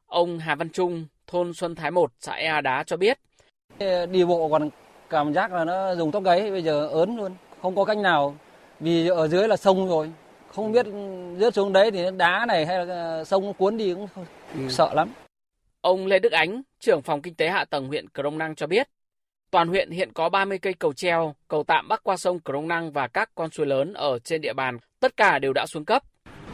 ông 0.08 0.40
Hà 0.40 0.56
Văn 0.56 0.70
Trung 0.70 1.06
thôn 1.28 1.54
Xuân 1.54 1.76
Thái 1.76 1.92
1 1.92 2.12
xã 2.20 2.34
E 2.34 2.62
Đá 2.62 2.84
cho 2.84 2.98
biết 2.98 3.20
đi 4.12 4.26
bộ 4.26 4.50
còn 4.50 4.70
cảm 5.10 5.34
giác 5.34 5.52
là 5.52 5.66
nó 5.66 5.96
dùng 5.96 6.12
tóc 6.12 6.24
gáy 6.24 6.52
bây 6.52 6.64
giờ 6.64 6.88
ớn 6.88 7.18
luôn 7.18 7.36
không 7.62 7.76
có 7.76 7.86
cách 7.86 7.98
nào 7.98 8.36
vì 8.80 9.08
ở 9.08 9.28
dưới 9.28 9.48
là 9.48 9.58
sông 9.58 9.90
rồi 9.90 10.12
không 10.56 10.72
biết 10.72 10.86
rớt 11.40 11.54
xuống 11.54 11.74
đấy 11.74 11.92
thì 11.92 12.04
đá 12.18 12.46
này 12.48 12.66
hay 12.66 12.86
là 12.86 13.24
sông 13.24 13.54
cuốn 13.54 13.78
đi 13.78 13.94
cũng 13.94 14.08
ừ. 14.54 14.70
sợ 14.70 14.94
lắm. 14.94 15.10
Ông 15.82 16.06
Lê 16.06 16.20
Đức 16.20 16.32
Ánh, 16.32 16.62
trưởng 16.80 17.02
phòng 17.02 17.22
kinh 17.22 17.36
tế 17.36 17.50
hạ 17.50 17.66
tầng 17.66 17.88
huyện 17.88 18.06
Crong 18.10 18.38
Năng 18.38 18.56
cho 18.56 18.68
biết, 18.68 18.88
toàn 19.52 19.68
huyện 19.68 19.92
hiện 19.92 20.14
có 20.14 20.30
30 20.30 20.58
cây 20.58 20.74
cầu 20.74 20.94
treo, 20.94 21.36
cầu 21.48 21.64
tạm 21.64 21.88
bắc 21.88 22.04
qua 22.04 22.18
sông 22.18 22.40
Crong 22.46 22.68
Năng 22.68 22.92
và 22.92 23.08
các 23.08 23.30
con 23.36 23.50
suối 23.50 23.66
lớn 23.66 23.94
ở 23.94 24.20
trên 24.20 24.42
địa 24.42 24.54
bàn, 24.54 24.78
tất 25.00 25.18
cả 25.18 25.40
đều 25.40 25.54
đã 25.54 25.66
xuống 25.66 25.86
cấp. 25.86 26.04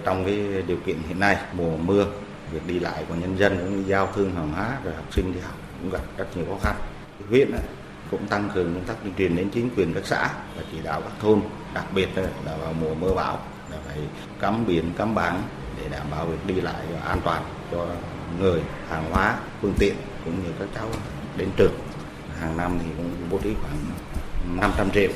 Trong 0.06 0.26
cái 0.26 0.64
điều 0.68 0.78
kiện 0.86 0.96
hiện 1.08 1.20
nay, 1.20 1.38
mùa 1.54 1.78
mưa, 1.78 2.06
việc 2.52 2.68
đi 2.68 2.80
lại 2.80 3.06
của 3.10 3.16
nhân 3.16 3.38
dân 3.38 3.58
cũng 3.58 3.78
như 3.78 3.84
giao 3.88 4.12
thương 4.16 4.36
hàng 4.36 4.52
hóa 4.52 4.78
rồi 4.84 4.94
học 4.94 5.14
sinh 5.14 5.34
đi 5.34 5.40
học 5.40 5.56
cũng 5.82 5.92
gặp 5.92 6.02
rất 6.18 6.38
nhiều 6.38 6.46
khó 6.50 6.58
khăn. 6.62 6.76
Huyện 7.30 7.52
cũng 8.12 8.28
tăng 8.28 8.50
cường 8.56 8.74
công 8.74 8.84
tác 8.84 8.94
tuyên 9.04 9.14
truyền 9.18 9.36
đến 9.36 9.50
chính 9.50 9.70
quyền 9.76 9.94
các 9.94 10.06
xã 10.06 10.30
và 10.56 10.64
chỉ 10.72 10.78
đạo 10.84 11.02
các 11.02 11.12
thôn, 11.20 11.42
đặc 11.74 11.86
biệt 11.96 12.10
là 12.46 12.58
vào 12.58 12.74
mùa 12.74 12.94
mưa 12.94 13.14
bão 13.14 13.40
là 13.72 13.78
phải 13.88 13.98
cắm 14.40 14.66
biển, 14.66 14.92
cắm 14.98 15.16
bảng 15.16 15.44
để 15.78 15.90
đảm 15.90 16.08
bảo 16.12 16.26
việc 16.26 16.56
đi 16.56 16.62
lại 16.62 16.86
an 17.06 17.20
toàn 17.24 17.44
cho 17.72 17.88
người, 18.40 18.62
hàng 18.90 19.12
hóa, 19.12 19.40
phương 19.62 19.74
tiện 19.80 19.96
cũng 20.26 20.44
như 20.44 20.50
các 20.60 20.68
cháu 20.76 20.88
đến 21.38 21.50
trường. 21.58 21.74
Hàng 22.40 22.58
năm 22.58 22.78
thì 22.84 22.88
cũng 22.98 23.12
bố 23.30 23.40
trí 23.44 23.54
khoảng 23.62 23.78
500 24.58 24.92
triệu 24.92 25.10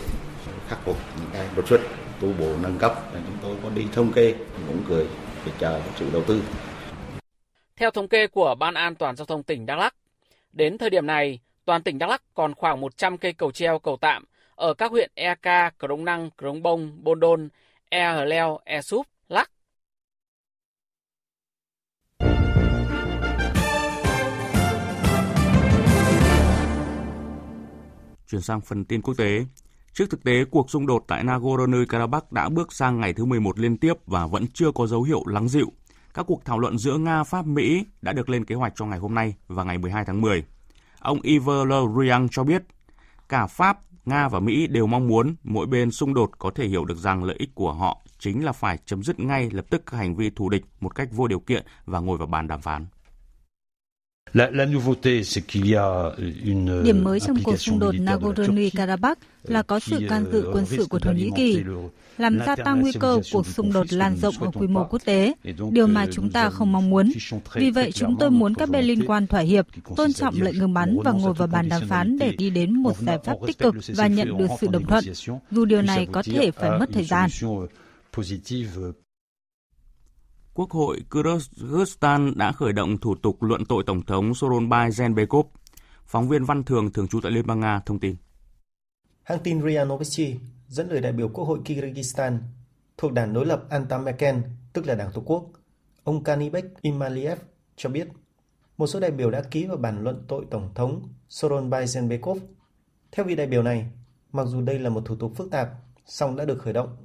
khắc 0.69 0.79
phục 0.85 0.97
những 1.19 1.29
cái 1.33 1.47
đột 1.55 1.67
xuất 1.67 1.81
tu 2.19 2.33
bổ 2.39 2.55
nâng 2.61 2.77
cấp 2.77 3.03
chúng 3.13 3.37
tôi 3.41 3.55
có 3.63 3.69
đi 3.75 3.85
thống 3.95 4.11
kê 4.11 4.35
cũng 4.67 4.83
cười 4.89 5.07
để 5.45 5.51
chờ 5.59 5.81
sự 5.99 6.05
đầu 6.13 6.23
tư. 6.27 6.41
Theo 7.77 7.91
thống 7.91 8.07
kê 8.07 8.27
của 8.27 8.55
Ban 8.59 8.73
An 8.73 8.95
toàn 8.95 9.15
giao 9.15 9.25
thông 9.25 9.43
tỉnh 9.43 9.65
Đắk 9.65 9.79
Lắk, 9.79 9.95
đến 10.53 10.77
thời 10.77 10.89
điểm 10.89 11.05
này, 11.05 11.39
toàn 11.65 11.83
tỉnh 11.83 11.97
Đắk 11.97 12.09
Lắk 12.09 12.21
còn 12.33 12.53
khoảng 12.55 12.81
100 12.81 13.17
cây 13.17 13.33
cầu 13.33 13.51
treo 13.51 13.79
cầu 13.79 13.97
tạm 14.01 14.25
ở 14.55 14.73
các 14.73 14.91
huyện 14.91 15.11
Eka, 15.15 15.71
Crong 15.79 16.05
Năng, 16.05 16.29
Crong 16.37 16.63
Bông, 16.63 17.03
Bôn 17.03 17.19
Đôn, 17.19 17.49
E 17.89 18.13
Hờ 18.13 18.25
Leo, 18.25 18.59
E 18.65 18.81
Súp, 18.81 19.07
Lắc. 19.29 19.51
Chuyển 28.27 28.41
sang 28.41 28.61
phần 28.61 28.85
tin 28.85 29.01
quốc 29.01 29.13
tế. 29.17 29.45
Trước 29.93 30.05
thực 30.09 30.23
tế, 30.23 30.45
cuộc 30.51 30.69
xung 30.69 30.87
đột 30.87 31.03
tại 31.07 31.23
Nagorno-Karabakh 31.23 32.21
đã 32.31 32.49
bước 32.49 32.73
sang 32.73 32.99
ngày 32.99 33.13
thứ 33.13 33.25
11 33.25 33.59
liên 33.59 33.77
tiếp 33.77 33.93
và 34.05 34.27
vẫn 34.27 34.45
chưa 34.53 34.71
có 34.71 34.87
dấu 34.87 35.03
hiệu 35.03 35.23
lắng 35.25 35.49
dịu. 35.49 35.73
Các 36.15 36.25
cuộc 36.27 36.45
thảo 36.45 36.59
luận 36.59 36.77
giữa 36.77 36.97
Nga, 36.97 37.23
Pháp, 37.23 37.45
Mỹ 37.45 37.85
đã 38.01 38.13
được 38.13 38.29
lên 38.29 38.45
kế 38.45 38.55
hoạch 38.55 38.73
cho 38.75 38.85
ngày 38.85 38.99
hôm 38.99 39.15
nay 39.15 39.35
và 39.47 39.63
ngày 39.63 39.77
12 39.77 40.05
tháng 40.05 40.21
10. 40.21 40.43
Ông 40.99 41.21
Yves 41.21 41.67
Le 41.67 41.75
Drian 41.95 42.27
cho 42.31 42.43
biết, 42.43 42.63
cả 43.29 43.47
Pháp, 43.47 43.79
Nga 44.05 44.29
và 44.29 44.39
Mỹ 44.39 44.67
đều 44.67 44.87
mong 44.87 45.07
muốn 45.07 45.35
mỗi 45.43 45.67
bên 45.67 45.91
xung 45.91 46.13
đột 46.13 46.31
có 46.39 46.51
thể 46.55 46.67
hiểu 46.67 46.85
được 46.85 46.97
rằng 46.97 47.23
lợi 47.23 47.35
ích 47.39 47.55
của 47.55 47.73
họ 47.73 48.01
chính 48.19 48.45
là 48.45 48.51
phải 48.51 48.77
chấm 48.85 49.03
dứt 49.03 49.19
ngay 49.19 49.49
lập 49.49 49.65
tức 49.69 49.83
các 49.85 49.97
hành 49.97 50.15
vi 50.15 50.29
thù 50.29 50.49
địch 50.49 50.65
một 50.79 50.95
cách 50.95 51.09
vô 51.11 51.27
điều 51.27 51.39
kiện 51.39 51.65
và 51.85 51.99
ngồi 51.99 52.17
vào 52.17 52.27
bàn 52.27 52.47
đàm 52.47 52.61
phán. 52.61 52.85
Điểm 56.83 57.03
mới 57.03 57.19
trong 57.19 57.37
cuộc 57.43 57.57
xung 57.57 57.79
đột 57.79 57.95
Nagorno-Karabakh 57.95 59.15
là 59.43 59.61
có 59.61 59.79
sự 59.79 59.99
can 60.09 60.25
dự 60.31 60.49
quân 60.53 60.65
sự 60.65 60.85
của 60.89 60.99
Thổ 60.99 61.11
Nhĩ 61.11 61.29
Kỳ, 61.35 61.63
làm 62.17 62.39
gia 62.45 62.55
tăng 62.55 62.81
nguy 62.81 62.91
cơ 62.99 63.19
cuộc 63.31 63.47
xung 63.47 63.73
đột 63.73 63.93
lan 63.93 64.15
rộng 64.17 64.35
ở 64.39 64.51
quy 64.53 64.67
mô 64.67 64.83
quốc 64.89 65.01
tế, 65.05 65.33
điều 65.71 65.87
mà 65.87 66.05
chúng 66.11 66.29
ta 66.29 66.49
không 66.49 66.71
mong 66.71 66.89
muốn. 66.89 67.11
Vì 67.53 67.71
vậy, 67.71 67.91
chúng 67.91 68.15
tôi 68.19 68.31
muốn 68.31 68.55
các 68.55 68.69
bên 68.69 68.85
liên 68.85 69.05
quan 69.07 69.27
thỏa 69.27 69.41
hiệp, 69.41 69.67
tôn 69.95 70.13
trọng 70.13 70.41
lệnh 70.41 70.59
ngừng 70.59 70.73
bắn 70.73 70.97
và 71.03 71.11
ngồi 71.11 71.33
vào 71.33 71.47
bàn 71.47 71.69
đàm 71.69 71.81
phán 71.87 72.17
để 72.17 72.31
đi 72.37 72.49
đến 72.49 72.73
một 72.73 72.97
giải 72.97 73.17
pháp 73.23 73.35
tích 73.47 73.57
cực 73.57 73.75
và 73.95 74.07
nhận 74.07 74.37
được 74.37 74.47
sự 74.61 74.67
đồng 74.67 74.85
thuận, 74.85 75.03
dù 75.51 75.65
điều 75.65 75.81
này 75.81 76.07
có 76.11 76.23
thể 76.23 76.51
phải 76.51 76.79
mất 76.79 76.89
thời 76.93 77.03
gian. 77.03 77.29
Quốc 80.57 80.71
hội 80.71 81.01
Kyrgyzstan 81.09 82.33
đã 82.35 82.51
khởi 82.51 82.73
động 82.73 82.97
thủ 82.97 83.15
tục 83.15 83.43
luận 83.43 83.65
tội 83.65 83.83
Tổng 83.87 84.01
thống 84.01 84.33
Soronbay 84.33 84.89
Zenbekov. 84.89 85.43
Phóng 86.05 86.29
viên 86.29 86.45
Văn 86.45 86.63
Thường 86.63 86.91
thường 86.91 87.07
trú 87.07 87.21
tại 87.21 87.31
Liên 87.31 87.47
bang 87.47 87.59
Nga 87.59 87.79
thông 87.85 87.99
tin. 87.99 88.15
Hãng 89.23 89.39
tin 89.43 89.61
RIA 89.61 89.85
Novosti 89.85 90.35
dẫn 90.67 90.89
lời 90.89 91.01
đại 91.01 91.11
biểu 91.11 91.29
Quốc 91.29 91.45
hội 91.45 91.59
Kyrgyzstan 91.65 92.37
thuộc 92.97 93.13
đảng 93.13 93.33
đối 93.33 93.45
lập 93.45 93.63
Antamerken, 93.69 94.43
tức 94.73 94.87
là 94.87 94.95
Đảng 94.95 95.11
Tổ 95.11 95.21
quốc, 95.25 95.45
ông 96.03 96.23
Kanibek 96.23 96.65
Imaliev 96.81 97.39
cho 97.75 97.89
biết 97.89 98.07
một 98.77 98.87
số 98.87 98.99
đại 98.99 99.11
biểu 99.11 99.31
đã 99.31 99.41
ký 99.41 99.65
vào 99.65 99.77
bản 99.77 100.03
luận 100.03 100.25
tội 100.27 100.45
Tổng 100.51 100.69
thống 100.75 101.09
Soronbay 101.29 101.85
Zenbekov. 101.85 102.39
Theo 103.11 103.25
vị 103.25 103.35
đại 103.35 103.47
biểu 103.47 103.63
này, 103.63 103.85
mặc 104.31 104.45
dù 104.47 104.61
đây 104.61 104.79
là 104.79 104.89
một 104.89 105.01
thủ 105.05 105.15
tục 105.15 105.31
phức 105.35 105.51
tạp, 105.51 105.69
song 106.05 106.35
đã 106.35 106.45
được 106.45 106.57
khởi 106.61 106.73
động. 106.73 106.97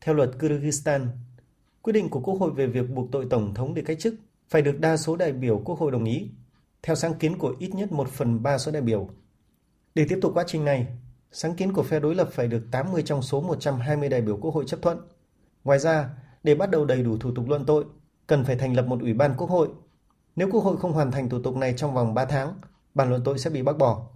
Theo 0.00 0.14
luật 0.14 0.30
Kyrgyzstan, 0.38 1.06
Quyết 1.84 1.92
định 1.92 2.08
của 2.08 2.20
Quốc 2.20 2.34
hội 2.34 2.50
về 2.50 2.66
việc 2.66 2.90
buộc 2.90 3.12
tội 3.12 3.26
Tổng 3.30 3.54
thống 3.54 3.74
để 3.74 3.82
cách 3.82 3.98
chức 4.00 4.14
phải 4.48 4.62
được 4.62 4.80
đa 4.80 4.96
số 4.96 5.16
đại 5.16 5.32
biểu 5.32 5.62
Quốc 5.64 5.78
hội 5.78 5.90
đồng 5.90 6.04
ý, 6.04 6.28
theo 6.82 6.96
sáng 6.96 7.14
kiến 7.14 7.38
của 7.38 7.54
ít 7.58 7.74
nhất 7.74 7.92
1 7.92 8.08
phần 8.08 8.42
3 8.42 8.58
số 8.58 8.72
đại 8.72 8.82
biểu. 8.82 9.08
Để 9.94 10.06
tiếp 10.08 10.18
tục 10.22 10.32
quá 10.34 10.44
trình 10.46 10.64
này, 10.64 10.86
sáng 11.32 11.54
kiến 11.54 11.72
của 11.72 11.82
phe 11.82 12.00
đối 12.00 12.14
lập 12.14 12.28
phải 12.32 12.48
được 12.48 12.62
80 12.70 13.02
trong 13.02 13.22
số 13.22 13.40
120 13.40 14.08
đại 14.08 14.20
biểu 14.20 14.36
Quốc 14.36 14.54
hội 14.54 14.64
chấp 14.66 14.82
thuận. 14.82 14.98
Ngoài 15.64 15.78
ra, 15.78 16.10
để 16.42 16.54
bắt 16.54 16.70
đầu 16.70 16.84
đầy 16.84 17.02
đủ 17.02 17.16
thủ 17.16 17.30
tục 17.34 17.48
luận 17.48 17.64
tội, 17.64 17.84
cần 18.26 18.44
phải 18.44 18.56
thành 18.56 18.76
lập 18.76 18.86
một 18.86 19.00
ủy 19.00 19.14
ban 19.14 19.34
Quốc 19.36 19.50
hội. 19.50 19.68
Nếu 20.36 20.48
Quốc 20.52 20.60
hội 20.60 20.76
không 20.76 20.92
hoàn 20.92 21.10
thành 21.10 21.28
thủ 21.28 21.42
tục 21.42 21.56
này 21.56 21.74
trong 21.76 21.94
vòng 21.94 22.14
3 22.14 22.24
tháng, 22.24 22.54
bản 22.94 23.08
luận 23.08 23.22
tội 23.24 23.38
sẽ 23.38 23.50
bị 23.50 23.62
bác 23.62 23.78
bỏ. 23.78 24.06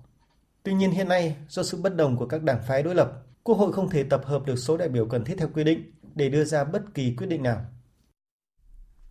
Tuy 0.62 0.74
nhiên 0.74 0.90
hiện 0.90 1.08
nay, 1.08 1.36
do 1.48 1.62
sự 1.62 1.78
bất 1.82 1.96
đồng 1.96 2.16
của 2.16 2.26
các 2.26 2.42
đảng 2.42 2.62
phái 2.68 2.82
đối 2.82 2.94
lập, 2.94 3.12
Quốc 3.42 3.58
hội 3.58 3.72
không 3.72 3.90
thể 3.90 4.02
tập 4.02 4.22
hợp 4.24 4.46
được 4.46 4.56
số 4.56 4.76
đại 4.76 4.88
biểu 4.88 5.06
cần 5.06 5.24
thiết 5.24 5.34
theo 5.38 5.48
quy 5.54 5.64
định 5.64 5.92
để 6.18 6.28
đưa 6.28 6.44
ra 6.44 6.64
bất 6.64 6.94
kỳ 6.94 7.14
quyết 7.16 7.26
định 7.26 7.42
nào. 7.42 7.64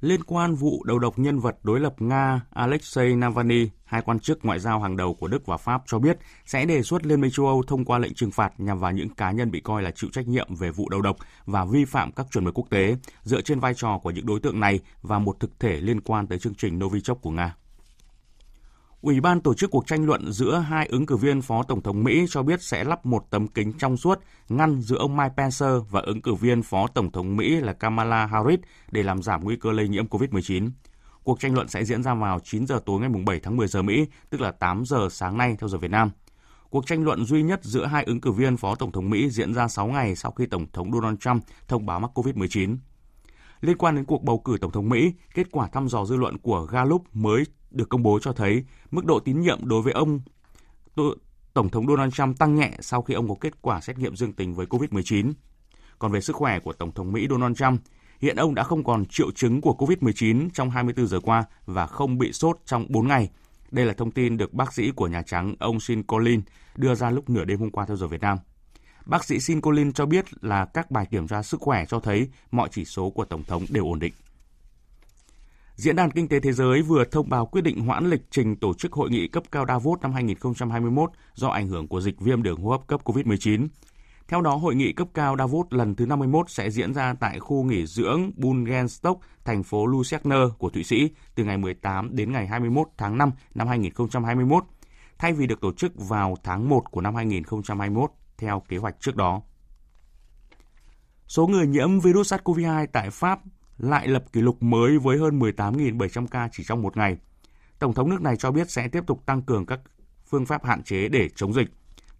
Liên 0.02 0.24
quan 0.24 0.56
vụ 0.56 0.84
đầu 0.84 1.00
độc 1.00 1.20
nhân 1.20 1.40
vật 1.40 1.56
đối 1.64 1.80
lập 1.80 2.02
Nga 2.02 2.42
Alexei 2.50 3.16
Navalny, 3.16 3.70
hai 3.86 4.02
quan 4.02 4.20
chức 4.20 4.46
ngoại 4.46 4.60
giao 4.60 4.80
hàng 4.80 4.98
đầu 4.98 5.14
của 5.14 5.28
Đức 5.28 5.46
và 5.46 5.58
Pháp 5.58 5.82
cho 5.86 6.00
biết 6.00 6.18
sẽ 6.46 6.66
đề 6.66 6.84
xuất 6.84 7.06
Liên 7.06 7.22
minh 7.22 7.32
châu 7.32 7.48
Âu 7.48 7.64
thông 7.68 7.86
qua 7.86 7.98
lệnh 7.98 8.14
trừng 8.14 8.32
phạt 8.32 8.60
nhằm 8.60 8.80
vào 8.80 8.92
những 8.92 9.10
cá 9.10 9.32
nhân 9.32 9.52
bị 9.52 9.60
coi 9.60 9.84
là 9.84 9.92
chịu 9.92 10.10
trách 10.14 10.28
nhiệm 10.28 10.56
về 10.56 10.72
vụ 10.72 10.90
đầu 10.90 11.02
độc 11.02 11.18
và 11.46 11.66
vi 11.66 11.86
phạm 11.86 12.12
các 12.12 12.28
chuẩn 12.32 12.44
mực 12.44 12.54
quốc 12.58 12.68
tế 12.70 12.96
dựa 13.24 13.42
trên 13.42 13.60
vai 13.60 13.74
trò 13.74 14.00
của 14.04 14.12
những 14.12 14.26
đối 14.26 14.40
tượng 14.40 14.60
này 14.60 14.80
và 15.02 15.20
một 15.20 15.40
thực 15.40 15.60
thể 15.60 15.82
liên 15.82 16.02
quan 16.02 16.28
tới 16.28 16.40
chương 16.40 16.56
trình 16.56 16.80
Novichok 16.80 17.22
của 17.22 17.32
Nga. 17.32 17.56
Ủy 19.08 19.22
ban 19.22 19.42
tổ 19.42 19.54
chức 19.54 19.72
cuộc 19.72 19.88
tranh 19.88 20.06
luận 20.06 20.32
giữa 20.32 20.58
hai 20.58 20.88
ứng 20.88 21.06
cử 21.06 21.16
viên 21.18 21.42
phó 21.42 21.64
tổng 21.64 21.82
thống 21.82 22.04
Mỹ 22.04 22.26
cho 22.30 22.44
biết 22.44 22.62
sẽ 22.62 22.84
lắp 22.84 23.06
một 23.06 23.24
tấm 23.30 23.48
kính 23.48 23.74
trong 23.74 23.98
suốt 23.98 24.20
ngăn 24.50 24.82
giữa 24.82 24.98
ông 24.98 25.18
Mike 25.18 25.34
Pence 25.38 25.66
và 25.90 26.02
ứng 26.02 26.22
cử 26.22 26.34
viên 26.34 26.64
phó 26.64 26.88
tổng 26.88 27.12
thống 27.12 27.38
Mỹ 27.38 27.56
là 27.56 27.74
Kamala 27.74 28.26
Harris 28.26 28.60
để 28.92 29.04
làm 29.04 29.24
giảm 29.24 29.44
nguy 29.44 29.56
cơ 29.56 29.72
lây 29.72 29.88
nhiễm 29.88 30.08
COVID-19. 30.08 30.70
Cuộc 31.24 31.40
tranh 31.40 31.54
luận 31.54 31.67
sẽ 31.67 31.84
diễn 31.84 32.04
ra 32.04 32.13
vào 32.13 32.39
9 32.43 32.67
giờ 32.67 32.80
tối 32.86 33.00
ngày 33.00 33.10
7 33.26 33.39
tháng 33.39 33.58
10 33.58 33.67
giờ 33.67 33.82
Mỹ, 33.82 34.06
tức 34.30 34.41
là 34.41 34.52
8 34.52 34.86
giờ 34.86 35.08
sáng 35.12 35.38
nay 35.38 35.56
theo 35.60 35.67
giờ 35.67 35.78
Việt 35.78 35.91
Nam. 35.91 36.12
Cuộc 36.70 36.88
tranh 36.88 37.04
luận 37.04 37.26
duy 37.26 37.43
nhất 37.43 37.60
giữa 37.63 37.86
hai 37.86 38.04
ứng 38.04 38.22
cử 38.22 38.32
viên 38.32 38.58
phó 38.58 38.76
tổng 38.76 38.91
thống 38.91 39.10
Mỹ 39.10 39.30
diễn 39.30 39.54
ra 39.54 39.67
6 39.67 39.88
ngày 39.88 40.15
sau 40.15 40.32
khi 40.32 40.46
tổng 40.46 40.65
thống 40.74 40.91
Donald 40.93 41.17
Trump 41.20 41.43
thông 41.67 41.86
báo 41.86 42.00
mắc 42.00 42.12
COVID-19. 42.13 42.78
Liên 43.62 43.78
quan 43.78 43.96
đến 43.96 44.06
cuộc 44.06 44.24
bầu 44.24 44.39
cử 44.39 44.58
tổng 44.62 44.72
thống 44.72 44.89
Mỹ, 44.89 45.13
kết 45.34 45.48
quả 45.52 45.67
thăm 45.67 45.88
dò 45.88 46.06
dư 46.06 46.15
luận 46.15 46.38
của 46.38 46.62
Gallup 46.62 47.04
mới 47.13 47.43
được 47.71 47.89
công 47.89 48.03
bố 48.03 48.19
cho 48.21 48.34
thấy 48.34 48.63
mức 48.91 49.06
độ 49.06 49.19
tín 49.19 49.41
nhiệm 49.41 49.67
đối 49.67 49.82
với 49.82 49.93
ông 49.93 50.19
Tổng 51.53 51.69
thống 51.69 51.88
Donald 51.88 52.13
Trump 52.13 52.38
tăng 52.38 52.56
nhẹ 52.56 52.71
sau 52.80 53.01
khi 53.01 53.13
ông 53.13 53.27
có 53.30 53.36
kết 53.41 53.62
quả 53.62 53.82
xét 53.82 53.97
nghiệm 53.97 54.15
dương 54.15 54.34
tính 54.34 54.56
với 54.56 54.65
COVID-19. 54.65 55.34
Còn 55.99 56.12
về 56.12 56.21
sức 56.21 56.36
khỏe 56.36 56.60
của 56.60 56.73
Tổng 56.73 56.91
thống 56.91 57.12
Mỹ 57.12 57.27
Donald 57.30 57.58
Trump, 57.58 57.82
hiện 58.19 58.36
ông 58.36 58.56
đã 58.56 58.63
không 58.63 58.84
còn 58.84 59.06
triệu 59.06 59.32
chứng 59.32 59.62
của 59.62 59.75
COVID-19 59.77 60.49
trong 60.53 60.69
24 60.69 61.08
giờ 61.08 61.19
qua 61.19 61.43
và 61.65 61.88
không 61.88 62.17
bị 62.17 62.32
sốt 62.34 62.58
trong 62.65 62.86
4 62.89 63.08
ngày. 63.08 63.30
Đây 63.71 63.86
là 63.86 63.93
thông 63.93 64.12
tin 64.12 64.38
được 64.38 64.53
bác 64.53 64.73
sĩ 64.73 64.91
của 64.91 65.08
Nhà 65.08 65.21
Trắng 65.21 65.56
ông 65.60 65.80
Sean 65.80 66.03
Collins 66.03 66.43
đưa 66.75 66.95
ra 66.95 67.10
lúc 67.10 67.30
nửa 67.30 67.45
đêm 67.45 67.60
hôm 67.60 67.71
qua 67.71 67.86
theo 67.86 67.97
giờ 67.97 68.08
Việt 68.08 68.21
Nam. 68.21 68.38
Bác 69.06 69.25
sĩ 69.25 69.39
Sean 69.39 69.62
Collins 69.62 69.95
cho 69.95 70.06
biết 70.06 70.25
là 70.41 70.65
các 70.65 70.91
bài 70.91 71.06
kiểm 71.12 71.27
tra 71.27 71.43
sức 71.43 71.62
khỏe 71.62 71.86
cho 71.86 71.99
thấy 71.99 72.30
mọi 72.51 72.69
chỉ 72.71 72.86
số 72.86 73.10
của 73.10 73.25
Tổng 73.25 73.43
thống 73.43 73.65
đều 73.69 73.86
ổn 73.86 73.99
định. 73.99 74.13
Diễn 75.78 75.96
đàn 75.96 76.12
Kinh 76.12 76.28
tế 76.28 76.40
Thế 76.40 76.52
giới 76.52 76.82
vừa 76.82 77.04
thông 77.06 77.30
báo 77.30 77.46
quyết 77.46 77.62
định 77.62 77.80
hoãn 77.80 78.10
lịch 78.10 78.22
trình 78.32 78.56
tổ 78.56 78.74
chức 78.74 78.94
hội 78.94 79.10
nghị 79.10 79.28
cấp 79.28 79.44
cao 79.52 79.66
Davos 79.68 80.02
năm 80.02 80.13
2021 80.13 81.12
do 81.34 81.48
ảnh 81.48 81.68
hưởng 81.68 81.88
của 81.88 82.02
dịch 82.02 82.20
viêm 82.20 82.44
đường 82.44 82.62
hô 82.62 82.70
hấp 82.72 82.88
cấp 82.88 83.02
COVID-19. 83.04 83.68
Theo 84.28 84.42
đó, 84.42 84.56
hội 84.56 84.76
nghị 84.76 84.94
cấp 84.94 85.08
cao 85.13 85.36
Davos 85.38 85.68
lần 85.70 85.96
thứ 85.96 86.06
51 86.06 86.50
sẽ 86.50 86.70
diễn 86.70 86.94
ra 86.94 87.13
tại 87.20 87.40
khu 87.40 87.63
nghỉ 87.63 87.86
dưỡng 87.86 88.32
Bungenstock, 88.36 89.22
thành 89.46 89.63
phố 89.63 89.86
Lucerne 89.86 90.38
của 90.58 90.70
Thụy 90.70 90.84
Sĩ 90.84 91.12
từ 91.36 91.44
ngày 91.44 91.58
18 91.58 92.16
đến 92.16 92.32
ngày 92.32 92.48
21 92.48 92.88
tháng 92.98 93.18
5 93.18 93.32
năm 93.56 93.68
2021, 93.68 94.63
thay 95.18 95.34
vì 95.34 95.48
được 95.48 95.62
tổ 95.62 95.74
chức 95.74 95.92
vào 95.96 96.36
tháng 96.44 96.70
1 96.70 96.92
của 96.92 97.02
năm 97.02 97.16
2021 97.16 98.12
theo 98.38 98.62
kế 98.70 98.78
hoạch 98.78 98.96
trước 99.00 99.16
đó. 99.16 99.42
Số 101.28 101.48
người 101.48 101.68
nhiễm 101.68 102.00
virus 102.00 102.34
SARS-CoV-2 102.34 102.88
tại 102.92 103.10
Pháp 103.10 103.40
lại 103.78 104.08
lập 104.08 104.24
kỷ 104.34 104.42
lục 104.42 104.63
mới 104.63 104.98
với 104.98 105.18
hơn 105.18 105.40
18.700 105.40 106.28
ca 106.28 106.50
chỉ 106.52 106.63
trong 106.63 106.82
một 106.82 106.98
ngày. 106.98 107.18
Tổng 107.80 107.94
thống 107.94 108.10
nước 108.10 108.22
này 108.22 108.36
cho 108.36 108.52
biết 108.52 108.72
sẽ 108.72 108.88
tiếp 108.88 109.04
tục 109.08 109.26
tăng 109.26 109.42
cường 109.42 109.66
các 109.66 109.80
phương 110.26 110.46
pháp 110.46 110.66
hạn 110.66 110.84
chế 110.84 111.08
để 111.08 111.30
chống 111.36 111.54
dịch. 111.54 111.68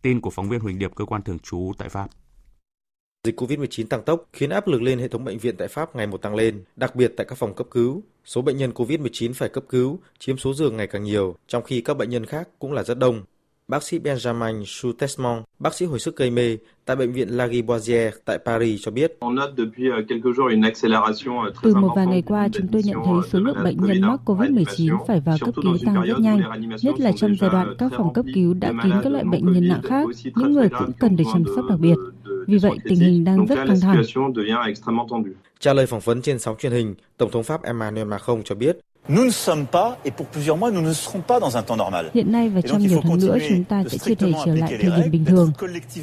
Tin 0.02 0.22
của 0.22 0.30
phóng 0.30 0.50
viên 0.50 0.60
Huỳnh 0.60 0.80
Điệp, 0.80 0.96
cơ 0.96 1.06
quan 1.06 1.22
thường 1.22 1.40
trú 1.40 1.72
tại 1.78 1.90
Pháp. 1.90 2.08
Dịch 3.24 3.42
COVID-19 3.42 3.88
tăng 3.88 4.04
tốc 4.04 4.30
khiến 4.34 4.50
áp 4.50 4.68
lực 4.68 4.82
lên 4.82 5.00
hệ 5.00 5.08
thống 5.08 5.24
bệnh 5.24 5.38
viện 5.38 5.56
tại 5.58 5.68
Pháp 5.68 5.96
ngày 5.96 6.08
một 6.08 6.22
tăng 6.22 6.36
lên, 6.36 6.64
đặc 6.76 6.96
biệt 6.96 7.14
tại 7.18 7.26
các 7.30 7.36
phòng 7.36 7.56
cấp 7.56 7.68
cứu. 7.72 8.04
Số 8.26 8.42
bệnh 8.42 8.58
nhân 8.58 8.72
COVID-19 8.72 9.34
phải 9.34 9.50
cấp 9.50 9.64
cứu 9.70 10.00
chiếm 10.20 10.38
số 10.38 10.54
giường 10.54 10.78
ngày 10.78 10.88
càng 10.88 11.04
nhiều, 11.04 11.36
trong 11.48 11.64
khi 11.64 11.82
các 11.82 11.98
bệnh 11.98 12.10
nhân 12.10 12.26
khác 12.26 12.50
cũng 12.60 12.74
là 12.74 12.84
rất 12.84 12.98
đông. 12.98 13.24
Bác 13.72 13.84
sĩ 13.84 14.00
Benjamin 14.00 14.64
Soutesmont, 14.66 15.44
bác 15.60 15.74
sĩ 15.74 15.86
hồi 15.86 16.00
sức 16.00 16.16
gây 16.16 16.32
mê 16.32 16.58
tại 16.86 16.96
bệnh 16.96 17.12
viện 17.12 17.30
Lariboisière 17.30 18.12
tại 18.26 18.38
Paris 18.46 18.82
cho 18.84 18.92
biết. 18.92 19.18
Từ 21.62 21.76
một 21.76 21.94
vài 21.96 22.08
ngày 22.08 22.22
qua, 22.22 22.48
chúng 22.54 22.68
tôi 22.68 22.82
nhận 22.86 22.98
thấy 23.06 23.16
số 23.32 23.40
lượng 23.40 23.58
bệnh 23.64 23.78
nhân 23.78 24.02
mắc 24.02 24.20
COVID-19 24.26 25.06
phải 25.08 25.20
vào 25.20 25.38
cấp 25.46 25.56
cứu 25.64 25.78
tăng 25.86 26.04
rất 26.04 26.20
nhanh, 26.20 26.42
nhất 26.82 27.00
là 27.00 27.12
trong 27.12 27.36
giai 27.40 27.50
đoạn 27.50 27.76
các 27.78 27.92
phòng 27.98 28.14
cấp 28.14 28.26
cứu 28.36 28.54
đã 28.54 28.74
kín 28.84 28.92
các 29.04 29.12
loại 29.12 29.24
bệnh 29.24 29.54
nhân 29.54 29.68
nặng 29.68 29.82
khác, 29.84 30.08
những 30.36 30.52
người 30.54 30.70
cũng 30.70 30.92
cần 31.00 31.16
được 31.16 31.24
chăm 31.34 31.44
sóc 31.56 31.66
đặc 31.70 31.80
biệt. 31.80 31.96
Vì 32.48 32.58
vậy, 32.58 32.78
tình 32.84 33.00
hình 33.00 33.24
đang 33.24 33.46
rất 33.46 33.56
căng 33.56 33.80
thẳng. 33.80 34.04
Trả 35.60 35.74
lời 35.74 35.86
phỏng 35.86 36.02
vấn 36.04 36.22
trên 36.22 36.40
sóng 36.40 36.56
truyền 36.60 36.72
hình, 36.72 36.96
Tổng 37.18 37.32
thống 37.32 37.44
Pháp 37.44 37.64
Emmanuel 37.64 38.08
Macron 38.08 38.44
cho 38.44 38.56
biết 38.56 38.78
Nous 39.10 39.26
ne 39.26 39.32
sommes 39.32 39.66
pas, 39.66 39.98
et 40.04 40.12
pour 40.12 40.28
plusieurs 40.28 40.58
mois, 40.58 40.72
nous 40.72 40.82
ne 40.82 40.94
serons 40.94 41.22
pas 41.22 41.40
dans 41.40 41.58
un 41.58 41.62
temps 41.62 41.78
normal. 41.78 42.06
Hiện 42.14 42.32
nay 42.32 42.50
và 42.50 42.62
trong 42.62 42.82
nhiều 42.82 43.00
tháng 43.04 43.20
nữa, 43.20 43.38
chúng 43.50 43.64
ta 43.64 43.84
sẽ 43.90 43.98
chưa 43.98 44.16
thể 44.16 44.32
trở 44.46 44.56
lại 44.56 44.78
thời 44.82 45.02
điểm 45.02 45.12
bình 45.12 45.26
thường. 45.26 45.52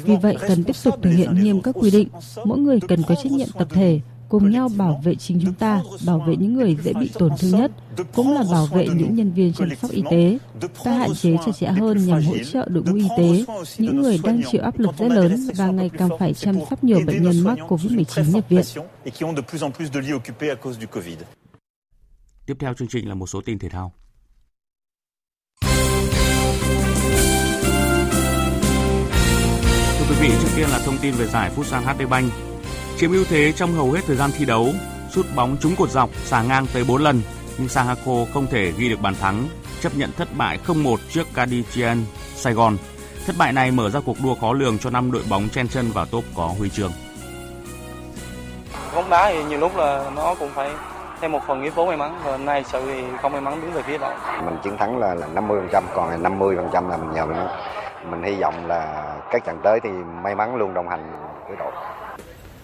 Vì 0.03 0.15
vậy, 0.21 0.35
cần 0.47 0.63
tiếp 0.63 0.75
tục 0.83 0.95
thực 1.01 1.11
hiện 1.11 1.43
nghiêm 1.43 1.61
các 1.61 1.75
quy 1.79 1.91
định. 1.91 2.07
Mỗi 2.45 2.57
người 2.57 2.79
cần 2.87 3.03
có 3.07 3.15
trách 3.15 3.31
nhiệm 3.31 3.47
tập 3.57 3.67
thể, 3.71 3.99
cùng 4.29 4.51
nhau 4.51 4.69
bảo 4.77 5.01
vệ 5.03 5.15
chính 5.15 5.39
chúng 5.43 5.53
ta, 5.53 5.81
bảo 6.05 6.23
vệ 6.27 6.35
những 6.35 6.53
người 6.53 6.77
dễ 6.83 6.93
bị 6.93 7.09
tổn 7.13 7.31
thương 7.39 7.51
nhất, 7.51 7.71
cũng 8.15 8.33
là 8.33 8.43
bảo 8.51 8.65
vệ 8.65 8.87
những 8.87 9.15
nhân 9.15 9.33
viên 9.33 9.53
chăm 9.53 9.69
sóc 9.81 9.91
y 9.91 10.03
tế. 10.11 10.37
Ta 10.83 10.91
hạn 10.91 11.15
chế 11.15 11.35
chặt 11.45 11.51
chẽ 11.59 11.67
hơn 11.67 12.05
nhằm 12.05 12.23
hỗ 12.23 12.37
trợ 12.53 12.67
đội 12.69 12.83
ngũ 12.83 12.95
y 12.95 13.07
tế, 13.17 13.45
những 13.77 14.01
người 14.01 14.19
đang 14.23 14.41
chịu 14.51 14.61
áp 14.61 14.79
lực 14.79 14.97
rất 14.97 15.11
lớn 15.11 15.47
và 15.55 15.67
ngày 15.67 15.89
càng 15.97 16.09
phải 16.19 16.33
chăm 16.33 16.55
sóc 16.69 16.83
nhiều 16.83 16.99
bệnh 17.07 17.23
nhân 17.23 17.43
mắc 17.43 17.57
COVID-19 17.69 18.31
nhập 18.31 18.45
viện. 18.49 18.63
Tiếp 22.45 22.57
theo 22.59 22.73
chương 22.73 22.87
trình 22.87 23.09
là 23.09 23.15
một 23.15 23.27
số 23.27 23.41
tin 23.41 23.59
thể 23.59 23.69
thao. 23.69 23.93
Thưa 29.97 30.05
quý 30.09 30.15
vị, 30.21 30.29
trước 30.41 30.49
tiên 30.55 30.69
là 30.69 30.79
thông 30.85 30.97
tin 31.01 31.13
về 31.13 31.25
giải 31.27 31.51
Futsal 31.55 31.81
HD 31.81 32.09
Bank. 32.09 32.31
Chiếm 32.97 33.11
ưu 33.11 33.25
thế 33.25 33.51
trong 33.51 33.73
hầu 33.73 33.91
hết 33.91 34.01
thời 34.07 34.15
gian 34.15 34.31
thi 34.37 34.45
đấu, 34.45 34.69
sút 35.09 35.25
bóng 35.35 35.57
trúng 35.61 35.75
cột 35.75 35.89
dọc, 35.89 36.09
xả 36.15 36.43
ngang 36.43 36.67
tới 36.73 36.83
4 36.83 37.03
lần, 37.03 37.21
nhưng 37.57 37.69
Sahako 37.69 38.25
không 38.33 38.47
thể 38.47 38.71
ghi 38.77 38.89
được 38.89 38.99
bàn 39.01 39.15
thắng, 39.15 39.47
chấp 39.81 39.95
nhận 39.95 40.11
thất 40.17 40.27
bại 40.37 40.59
0-1 40.65 40.97
trước 41.11 41.27
Cadichian 41.33 42.05
Sài 42.35 42.53
Gòn. 42.53 42.77
Thất 43.25 43.35
bại 43.37 43.53
này 43.53 43.71
mở 43.71 43.89
ra 43.89 43.99
cuộc 43.99 44.17
đua 44.23 44.35
khó 44.35 44.53
lường 44.53 44.79
cho 44.79 44.89
năm 44.89 45.11
đội 45.11 45.23
bóng 45.29 45.49
chen 45.49 45.67
chân 45.67 45.91
vào 45.91 46.05
top 46.05 46.23
có 46.35 46.47
huy 46.47 46.69
chương. 46.69 46.91
Bóng 48.95 49.09
đá 49.09 49.31
thì 49.31 49.43
nhiều 49.43 49.59
lúc 49.59 49.75
là 49.75 50.11
nó 50.15 50.35
cũng 50.35 50.49
phải 50.55 50.71
thêm 51.25 51.31
một 51.31 51.41
phần 51.47 51.61
yếu 51.61 51.71
tố 51.71 51.85
may 51.85 51.97
mắn 51.97 52.19
và 52.23 52.31
hôm 52.31 52.45
nay 52.45 52.63
sự 52.71 52.81
thì 52.85 53.03
không 53.21 53.31
may 53.31 53.41
mắn 53.41 53.61
đứng 53.61 53.71
về 53.71 53.81
phía 53.81 53.97
đội. 53.97 54.13
Mình 54.45 54.57
chiến 54.63 54.77
thắng 54.77 54.97
là 54.99 55.15
là 55.15 55.27
50% 55.27 55.81
còn 55.95 56.09
là 56.09 56.29
50% 56.29 56.89
là 56.89 56.97
mình 56.97 57.11
nhờ 57.13 57.25
mắn. 57.25 57.47
Mình 58.09 58.23
hy 58.23 58.41
vọng 58.41 58.67
là 58.67 59.13
các 59.31 59.45
trận 59.45 59.59
tới 59.63 59.79
thì 59.83 59.89
may 60.23 60.35
mắn 60.35 60.55
luôn 60.55 60.73
đồng 60.73 60.89
hành 60.89 61.11
với 61.47 61.57
đội. 61.57 61.71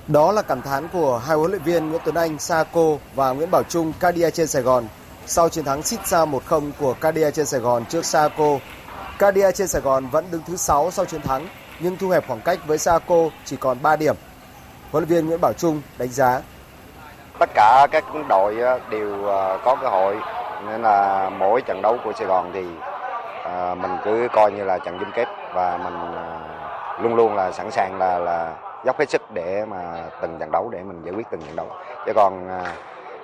Đó 0.08 0.32
là 0.32 0.42
cảm 0.42 0.62
thán 0.62 0.88
của 0.94 1.18
hai 1.18 1.38
huấn 1.38 1.52
luyện 1.52 1.64
viên 1.64 1.90
Nguyễn 1.90 2.02
Tuấn 2.06 2.16
Anh 2.16 2.40
Saco 2.40 2.82
và 3.16 3.32
Nguyễn 3.32 3.52
Bảo 3.52 3.64
Trung 3.64 3.94
Cadia 4.00 4.30
trên 4.30 4.48
Sài 4.48 4.62
Gòn 4.62 4.84
sau 5.26 5.50
chiến 5.50 5.66
thắng 5.66 5.84
xít 5.84 6.08
xa 6.08 6.26
1-0 6.26 6.72
của 6.80 6.94
Cadia 6.94 7.32
trên 7.32 7.46
Sài 7.46 7.60
Gòn 7.60 7.86
trước 7.86 8.06
Saco. 8.06 8.58
Cadia 9.20 9.52
trên 9.52 9.68
Sài 9.68 9.82
Gòn 9.82 10.08
vẫn 10.08 10.26
đứng 10.32 10.42
thứ 10.48 10.56
6 10.56 10.92
sau 10.92 11.06
chiến 11.06 11.22
thắng 11.22 11.48
nhưng 11.80 11.98
thu 11.98 12.10
hẹp 12.10 12.28
khoảng 12.28 12.42
cách 12.42 12.60
với 12.68 12.78
Saco 12.78 13.30
chỉ 13.46 13.56
còn 13.56 13.78
3 13.82 13.96
điểm. 13.96 14.16
Huấn 14.92 15.04
luyện 15.04 15.10
viên 15.10 15.28
Nguyễn 15.28 15.42
Bảo 15.42 15.54
Trung 15.54 15.82
đánh 15.98 16.10
giá 16.10 16.42
tất 17.42 17.50
cả 17.54 17.88
các 17.92 18.04
đội 18.30 18.56
đều 18.90 19.28
à, 19.28 19.58
có 19.64 19.78
cơ 19.82 19.88
hội 19.88 20.18
nên 20.66 20.82
là 20.82 21.30
mỗi 21.30 21.62
trận 21.62 21.82
đấu 21.82 21.98
của 22.04 22.14
Sài 22.14 22.28
Gòn 22.28 22.52
thì 22.54 22.66
à, 23.44 23.76
mình 23.76 23.92
cứ 24.04 24.28
coi 24.34 24.52
như 24.52 24.64
là 24.64 24.78
trận 24.78 24.98
chung 25.00 25.12
kết 25.16 25.28
và 25.54 25.78
mình 25.78 25.94
à, 26.16 26.40
luôn 27.02 27.16
luôn 27.16 27.36
là 27.36 27.52
sẵn 27.52 27.72
sàng 27.72 27.98
là 27.98 28.20
là 28.20 28.56
dốc 28.86 29.00
hết 29.00 29.10
sức 29.10 29.22
để 29.34 29.66
mà 29.66 30.10
từng 30.22 30.38
trận 30.40 30.52
đấu 30.52 30.70
để 30.70 30.84
mình 30.84 31.02
giải 31.06 31.14
quyết 31.14 31.28
từng 31.32 31.42
trận 31.42 31.56
đấu 31.56 31.70
chứ 32.06 32.12
còn 32.16 32.48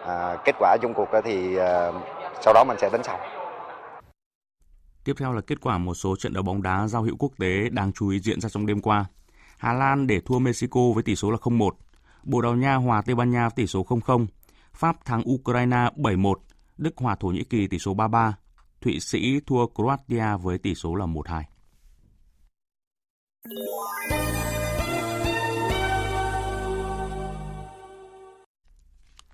à, 0.05 0.37
kết 0.45 0.55
quả 0.59 0.77
chung 0.81 0.93
cuộc 0.93 1.09
thì 1.23 1.57
à, 1.57 1.91
sau 2.41 2.53
đó 2.53 2.63
mình 2.67 2.77
sẽ 2.79 2.89
tính 2.89 3.03
sau 3.03 3.19
Tiếp 5.03 5.13
theo 5.19 5.33
là 5.33 5.41
kết 5.47 5.61
quả 5.61 5.77
một 5.77 5.93
số 5.93 6.15
trận 6.19 6.33
đấu 6.33 6.43
bóng 6.43 6.61
đá 6.61 6.87
giao 6.87 7.03
hữu 7.03 7.15
quốc 7.19 7.31
tế 7.39 7.69
đáng 7.71 7.91
chú 7.95 8.09
ý 8.09 8.19
diễn 8.19 8.41
ra 8.41 8.49
trong 8.49 8.65
đêm 8.65 8.81
qua. 8.81 9.05
Hà 9.57 9.73
Lan 9.73 10.07
để 10.07 10.21
thua 10.25 10.39
Mexico 10.39 10.79
với 10.93 11.03
tỷ 11.03 11.15
số 11.15 11.31
là 11.31 11.37
0-1. 11.41 11.69
Bồ 12.27 12.41
Đào 12.41 12.55
Nha 12.55 12.75
hòa 12.75 13.01
Tây 13.01 13.15
Ban 13.15 13.31
Nha 13.31 13.49
tỷ 13.49 13.67
số 13.67 13.83
0-0. 13.83 14.25
Pháp 14.73 15.05
thắng 15.05 15.23
Ukraine 15.31 15.89
7-1. 15.95 16.33
Đức 16.77 16.97
hòa 16.97 17.15
Thổ 17.15 17.27
Nhĩ 17.27 17.43
Kỳ 17.43 17.67
tỷ 17.67 17.79
số 17.79 17.95
3-3. 17.95 18.31
Thụy 18.81 18.99
Sĩ 18.99 19.39
thua 19.45 19.67
Croatia 19.67 20.37
với 20.41 20.57
tỷ 20.57 20.75
số 20.75 20.95
là 20.95 21.05
1-2. 21.05 21.43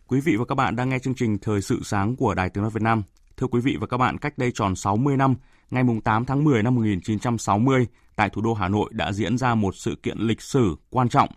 Quý 0.07 0.19
vị 0.19 0.35
và 0.35 0.45
các 0.45 0.55
bạn 0.55 0.75
đang 0.75 0.89
nghe 0.89 0.99
chương 0.99 1.15
trình 1.15 1.37
Thời 1.41 1.61
sự 1.61 1.79
sáng 1.83 2.15
của 2.15 2.33
Đài 2.33 2.49
Tiếng 2.49 2.61
nói 2.61 2.71
Việt 2.71 2.83
Nam. 2.83 3.03
Thưa 3.37 3.47
quý 3.47 3.61
vị 3.61 3.77
và 3.79 3.87
các 3.87 3.97
bạn, 3.97 4.17
cách 4.17 4.37
đây 4.37 4.51
tròn 4.53 4.75
60 4.75 5.17
năm, 5.17 5.35
ngày 5.69 5.83
8 6.03 6.25
tháng 6.25 6.43
10 6.43 6.63
năm 6.63 6.75
1960, 6.75 7.87
tại 8.15 8.29
thủ 8.29 8.41
đô 8.41 8.53
Hà 8.53 8.67
Nội 8.67 8.89
đã 8.93 9.11
diễn 9.11 9.37
ra 9.37 9.55
một 9.55 9.75
sự 9.75 9.95
kiện 10.03 10.17
lịch 10.17 10.41
sử 10.41 10.75
quan 10.89 11.09
trọng, 11.09 11.29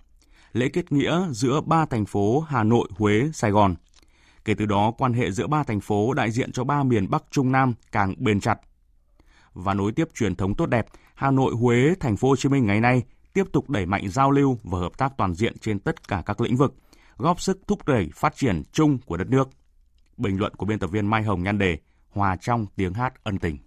lễ 0.52 0.68
kết 0.68 0.92
nghĩa 0.92 1.20
giữa 1.30 1.60
ba 1.60 1.86
thành 1.86 2.06
phố 2.06 2.40
Hà 2.40 2.64
Nội, 2.64 2.88
Huế, 2.90 3.30
Sài 3.32 3.50
Gòn. 3.50 3.74
Kể 4.44 4.54
từ 4.54 4.66
đó, 4.66 4.92
quan 4.98 5.12
hệ 5.12 5.30
giữa 5.30 5.46
ba 5.46 5.62
thành 5.62 5.80
phố 5.80 6.14
đại 6.14 6.30
diện 6.30 6.52
cho 6.52 6.64
ba 6.64 6.82
miền 6.82 7.10
Bắc 7.10 7.24
Trung 7.30 7.52
Nam 7.52 7.74
càng 7.92 8.14
bền 8.18 8.40
chặt. 8.40 8.58
Và 9.52 9.74
nối 9.74 9.92
tiếp 9.92 10.08
truyền 10.14 10.34
thống 10.34 10.54
tốt 10.54 10.66
đẹp, 10.66 10.86
Hà 11.14 11.30
Nội, 11.30 11.54
Huế, 11.54 11.94
Thành 12.00 12.16
phố 12.16 12.28
Hồ 12.28 12.36
Chí 12.36 12.48
Minh 12.48 12.66
ngày 12.66 12.80
nay 12.80 13.02
tiếp 13.32 13.44
tục 13.52 13.70
đẩy 13.70 13.86
mạnh 13.86 14.08
giao 14.08 14.30
lưu 14.30 14.58
và 14.62 14.78
hợp 14.78 14.98
tác 14.98 15.12
toàn 15.16 15.34
diện 15.34 15.58
trên 15.58 15.78
tất 15.78 16.08
cả 16.08 16.22
các 16.26 16.40
lĩnh 16.40 16.56
vực– 16.56 16.74
góp 17.18 17.40
sức 17.40 17.58
thúc 17.66 17.86
đẩy 17.88 18.08
phát 18.14 18.36
triển 18.36 18.62
chung 18.72 18.98
của 18.98 19.16
đất 19.16 19.28
nước. 19.30 19.48
Bình 20.16 20.38
luận 20.38 20.54
của 20.54 20.66
biên 20.66 20.78
tập 20.78 20.86
viên 20.86 21.06
Mai 21.06 21.22
Hồng 21.22 21.42
nhan 21.42 21.58
đề 21.58 21.78
Hòa 22.10 22.36
trong 22.36 22.66
tiếng 22.76 22.94
hát 22.94 23.24
ân 23.24 23.38
tình. 23.38 23.58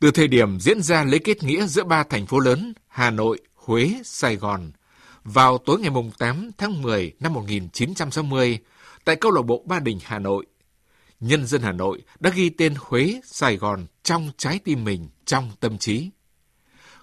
Từ 0.00 0.10
thời 0.10 0.28
điểm 0.28 0.60
diễn 0.60 0.82
ra 0.82 1.04
lễ 1.04 1.18
kết 1.18 1.42
nghĩa 1.42 1.66
giữa 1.66 1.84
ba 1.84 2.04
thành 2.04 2.26
phố 2.26 2.38
lớn 2.38 2.74
Hà 2.88 3.10
Nội, 3.10 3.40
Huế, 3.54 4.00
Sài 4.04 4.36
Gòn, 4.36 4.70
vào 5.24 5.58
tối 5.58 5.80
ngày 5.80 5.90
8 6.18 6.50
tháng 6.58 6.82
10 6.82 7.12
năm 7.20 7.32
1960 7.32 8.58
tại 9.04 9.16
câu 9.16 9.32
lạc 9.32 9.42
bộ 9.42 9.62
Ba 9.66 9.80
Đình, 9.80 9.98
Hà 10.04 10.18
Nội, 10.18 10.46
nhân 11.20 11.46
dân 11.46 11.62
Hà 11.62 11.72
Nội 11.72 12.02
đã 12.20 12.30
ghi 12.30 12.50
tên 12.50 12.74
Huế, 12.78 13.20
Sài 13.24 13.56
Gòn 13.56 13.86
trong 14.02 14.30
trái 14.36 14.58
tim 14.64 14.84
mình, 14.84 15.08
trong 15.24 15.50
tâm 15.60 15.78
trí. 15.78 16.10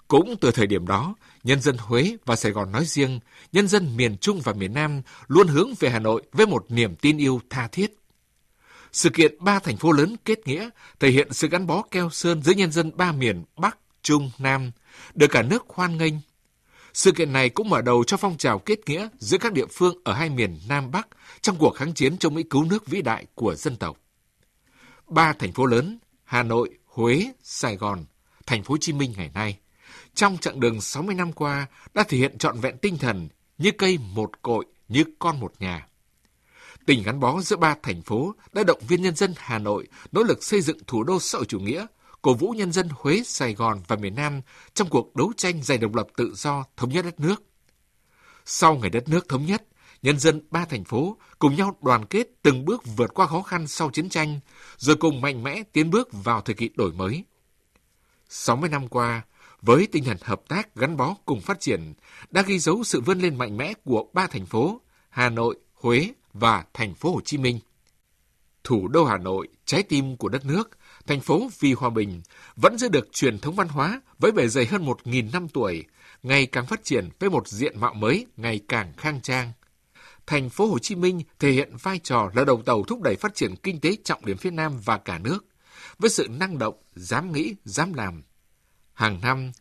Cũng 0.08 0.34
từ 0.40 0.50
thời 0.50 0.66
điểm 0.66 0.86
đó, 0.86 1.14
nhân 1.42 1.60
dân 1.60 1.76
Huế 1.78 2.16
và 2.24 2.36
Sài 2.36 2.52
Gòn 2.52 2.72
nói 2.72 2.84
riêng, 2.84 3.20
nhân 3.52 3.68
dân 3.68 3.96
miền 3.96 4.16
Trung 4.16 4.40
và 4.40 4.52
miền 4.52 4.74
Nam 4.74 5.02
luôn 5.26 5.48
hướng 5.48 5.70
về 5.80 5.90
Hà 5.90 5.98
Nội 5.98 6.22
với 6.32 6.46
một 6.46 6.66
niềm 6.68 6.96
tin 6.96 7.18
yêu 7.18 7.40
tha 7.50 7.68
thiết. 7.68 7.96
Sự 8.92 9.10
kiện 9.10 9.34
ba 9.40 9.58
thành 9.58 9.76
phố 9.76 9.92
lớn 9.92 10.16
kết 10.24 10.46
nghĩa 10.46 10.70
thể 11.00 11.10
hiện 11.10 11.32
sự 11.32 11.48
gắn 11.48 11.66
bó 11.66 11.82
keo 11.90 12.10
sơn 12.10 12.42
giữa 12.42 12.52
nhân 12.52 12.72
dân 12.72 12.96
ba 12.96 13.12
miền 13.12 13.44
Bắc, 13.56 13.78
Trung, 14.02 14.30
Nam, 14.38 14.70
được 15.14 15.26
cả 15.30 15.42
nước 15.42 15.64
hoan 15.68 15.98
nghênh. 15.98 16.14
Sự 16.94 17.12
kiện 17.12 17.32
này 17.32 17.48
cũng 17.48 17.70
mở 17.70 17.82
đầu 17.82 18.04
cho 18.04 18.16
phong 18.16 18.36
trào 18.38 18.58
kết 18.58 18.88
nghĩa 18.88 19.08
giữa 19.18 19.38
các 19.38 19.52
địa 19.52 19.66
phương 19.66 19.98
ở 20.04 20.12
hai 20.12 20.30
miền 20.30 20.58
Nam 20.68 20.90
Bắc 20.90 21.08
trong 21.40 21.56
cuộc 21.58 21.70
kháng 21.70 21.94
chiến 21.94 22.18
chống 22.18 22.34
Mỹ 22.34 22.42
cứu 22.42 22.64
nước 22.64 22.86
vĩ 22.86 23.02
đại 23.02 23.26
của 23.34 23.54
dân 23.54 23.76
tộc. 23.76 23.96
Ba 25.08 25.32
thành 25.32 25.52
phố 25.52 25.66
lớn 25.66 25.98
Hà 26.24 26.42
Nội, 26.42 26.70
Huế, 26.86 27.32
Sài 27.42 27.76
Gòn, 27.76 28.04
thành 28.46 28.62
phố 28.62 28.72
Hồ 28.74 28.78
Chí 28.80 28.92
Minh 28.92 29.14
ngày 29.16 29.30
nay 29.34 29.58
trong 30.14 30.38
chặng 30.38 30.60
đường 30.60 30.80
60 30.80 31.14
năm 31.14 31.32
qua 31.32 31.66
đã 31.94 32.02
thể 32.02 32.18
hiện 32.18 32.38
trọn 32.38 32.60
vẹn 32.60 32.78
tinh 32.78 32.98
thần 32.98 33.28
như 33.58 33.70
cây 33.78 33.98
một 33.98 34.42
cội, 34.42 34.66
như 34.88 35.04
con 35.18 35.40
một 35.40 35.52
nhà. 35.58 35.86
Tình 36.86 37.02
gắn 37.02 37.20
bó 37.20 37.40
giữa 37.40 37.56
ba 37.56 37.76
thành 37.82 38.02
phố 38.02 38.34
đã 38.52 38.64
động 38.64 38.80
viên 38.88 39.02
nhân 39.02 39.16
dân 39.16 39.34
Hà 39.36 39.58
Nội 39.58 39.88
nỗ 40.12 40.22
lực 40.22 40.44
xây 40.44 40.60
dựng 40.60 40.78
thủ 40.86 41.02
đô 41.02 41.20
xã 41.20 41.38
hội 41.38 41.46
chủ 41.46 41.60
nghĩa, 41.60 41.86
cổ 42.22 42.34
vũ 42.34 42.50
nhân 42.50 42.72
dân 42.72 42.88
Huế, 42.90 43.22
Sài 43.24 43.54
Gòn 43.54 43.80
và 43.88 43.96
miền 43.96 44.14
Nam 44.14 44.40
trong 44.74 44.88
cuộc 44.88 45.16
đấu 45.16 45.32
tranh 45.36 45.62
giành 45.62 45.80
độc 45.80 45.94
lập 45.94 46.06
tự 46.16 46.34
do, 46.34 46.64
thống 46.76 46.90
nhất 46.90 47.04
đất 47.04 47.20
nước. 47.20 47.42
Sau 48.44 48.74
ngày 48.74 48.90
đất 48.90 49.08
nước 49.08 49.28
thống 49.28 49.46
nhất, 49.46 49.62
nhân 50.02 50.18
dân 50.18 50.40
ba 50.50 50.64
thành 50.64 50.84
phố 50.84 51.16
cùng 51.38 51.56
nhau 51.56 51.76
đoàn 51.82 52.06
kết 52.06 52.28
từng 52.42 52.64
bước 52.64 52.82
vượt 52.96 53.14
qua 53.14 53.26
khó 53.26 53.42
khăn 53.42 53.68
sau 53.68 53.90
chiến 53.90 54.08
tranh, 54.08 54.40
rồi 54.76 54.96
cùng 54.96 55.20
mạnh 55.20 55.42
mẽ 55.42 55.62
tiến 55.72 55.90
bước 55.90 56.08
vào 56.12 56.40
thời 56.40 56.54
kỳ 56.54 56.70
đổi 56.74 56.92
mới. 56.92 57.24
60 58.28 58.70
năm 58.70 58.88
qua, 58.88 59.22
với 59.62 59.88
tinh 59.92 60.04
thần 60.04 60.16
hợp 60.22 60.42
tác 60.48 60.74
gắn 60.74 60.96
bó 60.96 61.14
cùng 61.24 61.40
phát 61.40 61.60
triển 61.60 61.94
đã 62.30 62.42
ghi 62.42 62.58
dấu 62.58 62.84
sự 62.84 63.00
vươn 63.00 63.18
lên 63.18 63.38
mạnh 63.38 63.56
mẽ 63.56 63.72
của 63.84 64.04
ba 64.12 64.26
thành 64.26 64.46
phố 64.46 64.80
Hà 65.10 65.28
Nội, 65.28 65.56
Huế 65.74 66.12
và 66.32 66.64
thành 66.74 66.94
phố 66.94 67.12
Hồ 67.12 67.20
Chí 67.24 67.38
Minh. 67.38 67.58
Thủ 68.64 68.88
đô 68.88 69.04
Hà 69.04 69.18
Nội, 69.18 69.48
trái 69.64 69.82
tim 69.82 70.16
của 70.16 70.28
đất 70.28 70.44
nước, 70.44 70.70
thành 71.06 71.20
phố 71.20 71.48
vì 71.60 71.72
hòa 71.72 71.90
bình 71.90 72.22
vẫn 72.56 72.78
giữ 72.78 72.88
được 72.88 73.12
truyền 73.12 73.38
thống 73.38 73.54
văn 73.54 73.68
hóa 73.68 74.00
với 74.18 74.32
bề 74.32 74.48
dày 74.48 74.66
hơn 74.66 74.86
1.000 74.86 75.32
năm 75.32 75.48
tuổi, 75.48 75.84
ngày 76.22 76.46
càng 76.46 76.66
phát 76.66 76.84
triển 76.84 77.08
với 77.18 77.30
một 77.30 77.48
diện 77.48 77.80
mạo 77.80 77.94
mới 77.94 78.26
ngày 78.36 78.60
càng 78.68 78.92
khang 78.96 79.20
trang. 79.20 79.52
Thành 80.26 80.50
phố 80.50 80.66
Hồ 80.66 80.78
Chí 80.78 80.94
Minh 80.94 81.22
thể 81.38 81.50
hiện 81.50 81.76
vai 81.82 81.98
trò 81.98 82.30
là 82.34 82.44
đầu 82.44 82.62
tàu 82.62 82.82
thúc 82.82 83.02
đẩy 83.02 83.16
phát 83.16 83.34
triển 83.34 83.56
kinh 83.56 83.80
tế 83.80 83.96
trọng 84.04 84.26
điểm 84.26 84.36
phía 84.36 84.50
Nam 84.50 84.78
và 84.84 84.98
cả 84.98 85.18
nước, 85.18 85.46
với 85.98 86.10
sự 86.10 86.28
năng 86.30 86.58
động, 86.58 86.74
dám 86.94 87.32
nghĩ, 87.32 87.54
dám 87.64 87.94
làm, 87.94 88.22
Hàng 88.94 89.20
năm, 89.22 89.52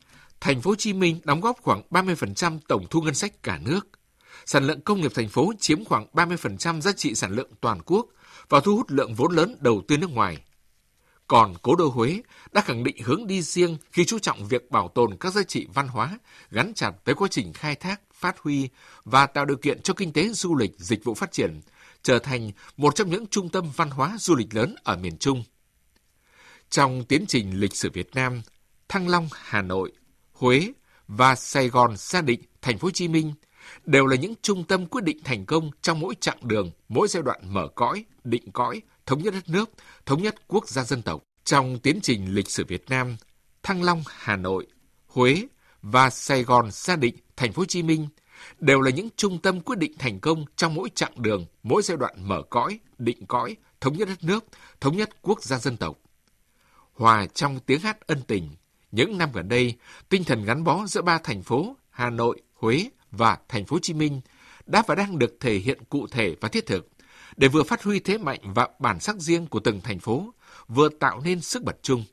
thành 0.41 0.61
phố 0.61 0.71
Hồ 0.71 0.75
Chí 0.75 0.93
Minh 0.93 1.19
đóng 1.23 1.41
góp 1.41 1.57
khoảng 1.61 1.81
30% 1.91 2.59
tổng 2.67 2.85
thu 2.89 3.01
ngân 3.01 3.13
sách 3.13 3.43
cả 3.43 3.59
nước. 3.65 3.87
Sản 4.45 4.67
lượng 4.67 4.81
công 4.81 5.01
nghiệp 5.01 5.11
thành 5.15 5.29
phố 5.29 5.53
chiếm 5.59 5.85
khoảng 5.85 6.05
30% 6.13 6.81
giá 6.81 6.91
trị 6.91 7.15
sản 7.15 7.31
lượng 7.31 7.49
toàn 7.61 7.81
quốc 7.85 8.05
và 8.49 8.59
thu 8.59 8.75
hút 8.75 8.91
lượng 8.91 9.13
vốn 9.15 9.31
lớn 9.31 9.55
đầu 9.59 9.81
tư 9.87 9.97
nước 9.97 10.09
ngoài. 10.11 10.37
Còn 11.31 11.53
cố 11.61 11.75
đô 11.75 11.87
Huế 11.87 12.21
đã 12.51 12.61
khẳng 12.61 12.83
định 12.83 12.95
hướng 13.03 13.27
đi 13.27 13.41
riêng 13.41 13.77
khi 13.91 14.05
chú 14.05 14.19
trọng 14.19 14.47
việc 14.47 14.71
bảo 14.71 14.87
tồn 14.87 15.17
các 15.17 15.33
giá 15.33 15.43
trị 15.43 15.67
văn 15.73 15.87
hóa 15.87 16.19
gắn 16.49 16.73
chặt 16.75 16.91
với 17.05 17.15
quá 17.15 17.27
trình 17.31 17.53
khai 17.53 17.75
thác, 17.75 18.01
phát 18.13 18.39
huy 18.39 18.69
và 19.05 19.25
tạo 19.25 19.45
điều 19.45 19.57
kiện 19.57 19.81
cho 19.81 19.93
kinh 19.93 20.13
tế 20.13 20.29
du 20.29 20.55
lịch 20.55 20.71
dịch 20.77 21.03
vụ 21.03 21.13
phát 21.13 21.31
triển, 21.31 21.61
trở 22.03 22.19
thành 22.19 22.51
một 22.77 22.95
trong 22.95 23.09
những 23.09 23.27
trung 23.27 23.49
tâm 23.49 23.71
văn 23.75 23.89
hóa 23.89 24.15
du 24.19 24.35
lịch 24.35 24.55
lớn 24.55 24.75
ở 24.83 24.97
miền 24.97 25.17
Trung. 25.17 25.43
Trong 26.69 27.03
tiến 27.03 27.25
trình 27.27 27.59
lịch 27.59 27.75
sử 27.75 27.89
Việt 27.93 28.15
Nam, 28.15 28.41
Thăng 28.89 29.07
Long, 29.07 29.29
Hà 29.33 29.61
Nội, 29.61 29.91
Huế 30.33 30.71
và 31.07 31.35
Sài 31.35 31.69
Gòn 31.69 31.97
xác 31.97 32.23
định 32.23 32.41
thành 32.61 32.77
phố 32.77 32.85
Hồ 32.85 32.91
Chí 32.91 33.07
Minh 33.07 33.33
đều 33.85 34.05
là 34.05 34.15
những 34.15 34.33
trung 34.41 34.63
tâm 34.63 34.85
quyết 34.85 35.03
định 35.03 35.17
thành 35.23 35.45
công 35.45 35.71
trong 35.81 35.99
mỗi 35.99 36.15
chặng 36.19 36.47
đường, 36.47 36.71
mỗi 36.89 37.07
giai 37.07 37.23
đoạn 37.23 37.39
mở 37.43 37.67
cõi, 37.75 38.05
định 38.23 38.51
cõi, 38.51 38.81
thống 39.11 39.23
nhất 39.23 39.33
đất 39.33 39.49
nước, 39.49 39.71
thống 40.05 40.21
nhất 40.21 40.35
quốc 40.47 40.69
gia 40.69 40.83
dân 40.83 41.01
tộc. 41.01 41.23
Trong 41.43 41.79
tiến 41.79 41.99
trình 42.01 42.35
lịch 42.35 42.49
sử 42.49 42.65
Việt 42.67 42.89
Nam, 42.89 43.17
Thăng 43.63 43.83
Long, 43.83 44.03
Hà 44.07 44.35
Nội, 44.35 44.67
Huế 45.07 45.47
và 45.81 46.09
Sài 46.09 46.43
Gòn 46.43 46.71
xác 46.71 46.99
định 46.99 47.15
thành 47.35 47.53
phố 47.53 47.59
Hồ 47.61 47.65
Chí 47.65 47.83
Minh 47.83 48.07
đều 48.59 48.81
là 48.81 48.91
những 48.91 49.09
trung 49.15 49.39
tâm 49.41 49.61
quyết 49.61 49.79
định 49.79 49.93
thành 49.99 50.19
công 50.19 50.45
trong 50.55 50.75
mỗi 50.75 50.89
chặng 50.95 51.21
đường, 51.21 51.45
mỗi 51.63 51.81
giai 51.81 51.97
đoạn 51.97 52.27
mở 52.27 52.41
cõi, 52.49 52.79
định 52.97 53.25
cõi, 53.25 53.55
thống 53.81 53.97
nhất 53.97 54.07
đất 54.07 54.23
nước, 54.23 54.45
thống 54.81 54.97
nhất 54.97 55.09
quốc 55.21 55.43
gia 55.43 55.59
dân 55.59 55.77
tộc. 55.77 55.97
Hòa 56.93 57.27
trong 57.33 57.59
tiếng 57.59 57.79
hát 57.79 58.07
ân 58.07 58.21
tình, 58.27 58.49
những 58.91 59.17
năm 59.17 59.29
gần 59.33 59.49
đây, 59.49 59.75
tinh 60.09 60.23
thần 60.23 60.45
gắn 60.45 60.63
bó 60.63 60.87
giữa 60.87 61.01
ba 61.01 61.17
thành 61.17 61.43
phố 61.43 61.75
Hà 61.89 62.09
Nội, 62.09 62.41
Huế 62.53 62.89
và 63.11 63.37
Thành 63.49 63.65
phố 63.65 63.75
Hồ 63.75 63.79
Chí 63.81 63.93
Minh 63.93 64.21
đã 64.65 64.83
và 64.87 64.95
đang 64.95 65.19
được 65.19 65.37
thể 65.39 65.55
hiện 65.55 65.83
cụ 65.89 66.07
thể 66.07 66.35
và 66.41 66.49
thiết 66.49 66.65
thực 66.65 66.87
để 67.37 67.47
vừa 67.47 67.63
phát 67.63 67.83
huy 67.83 67.99
thế 67.99 68.17
mạnh 68.17 68.39
và 68.43 68.67
bản 68.79 68.99
sắc 68.99 69.15
riêng 69.15 69.47
của 69.47 69.59
từng 69.59 69.81
thành 69.81 69.99
phố, 69.99 70.33
vừa 70.67 70.89
tạo 70.89 71.21
nên 71.23 71.41
sức 71.41 71.63
bật 71.63 71.75
chung. 71.81 72.03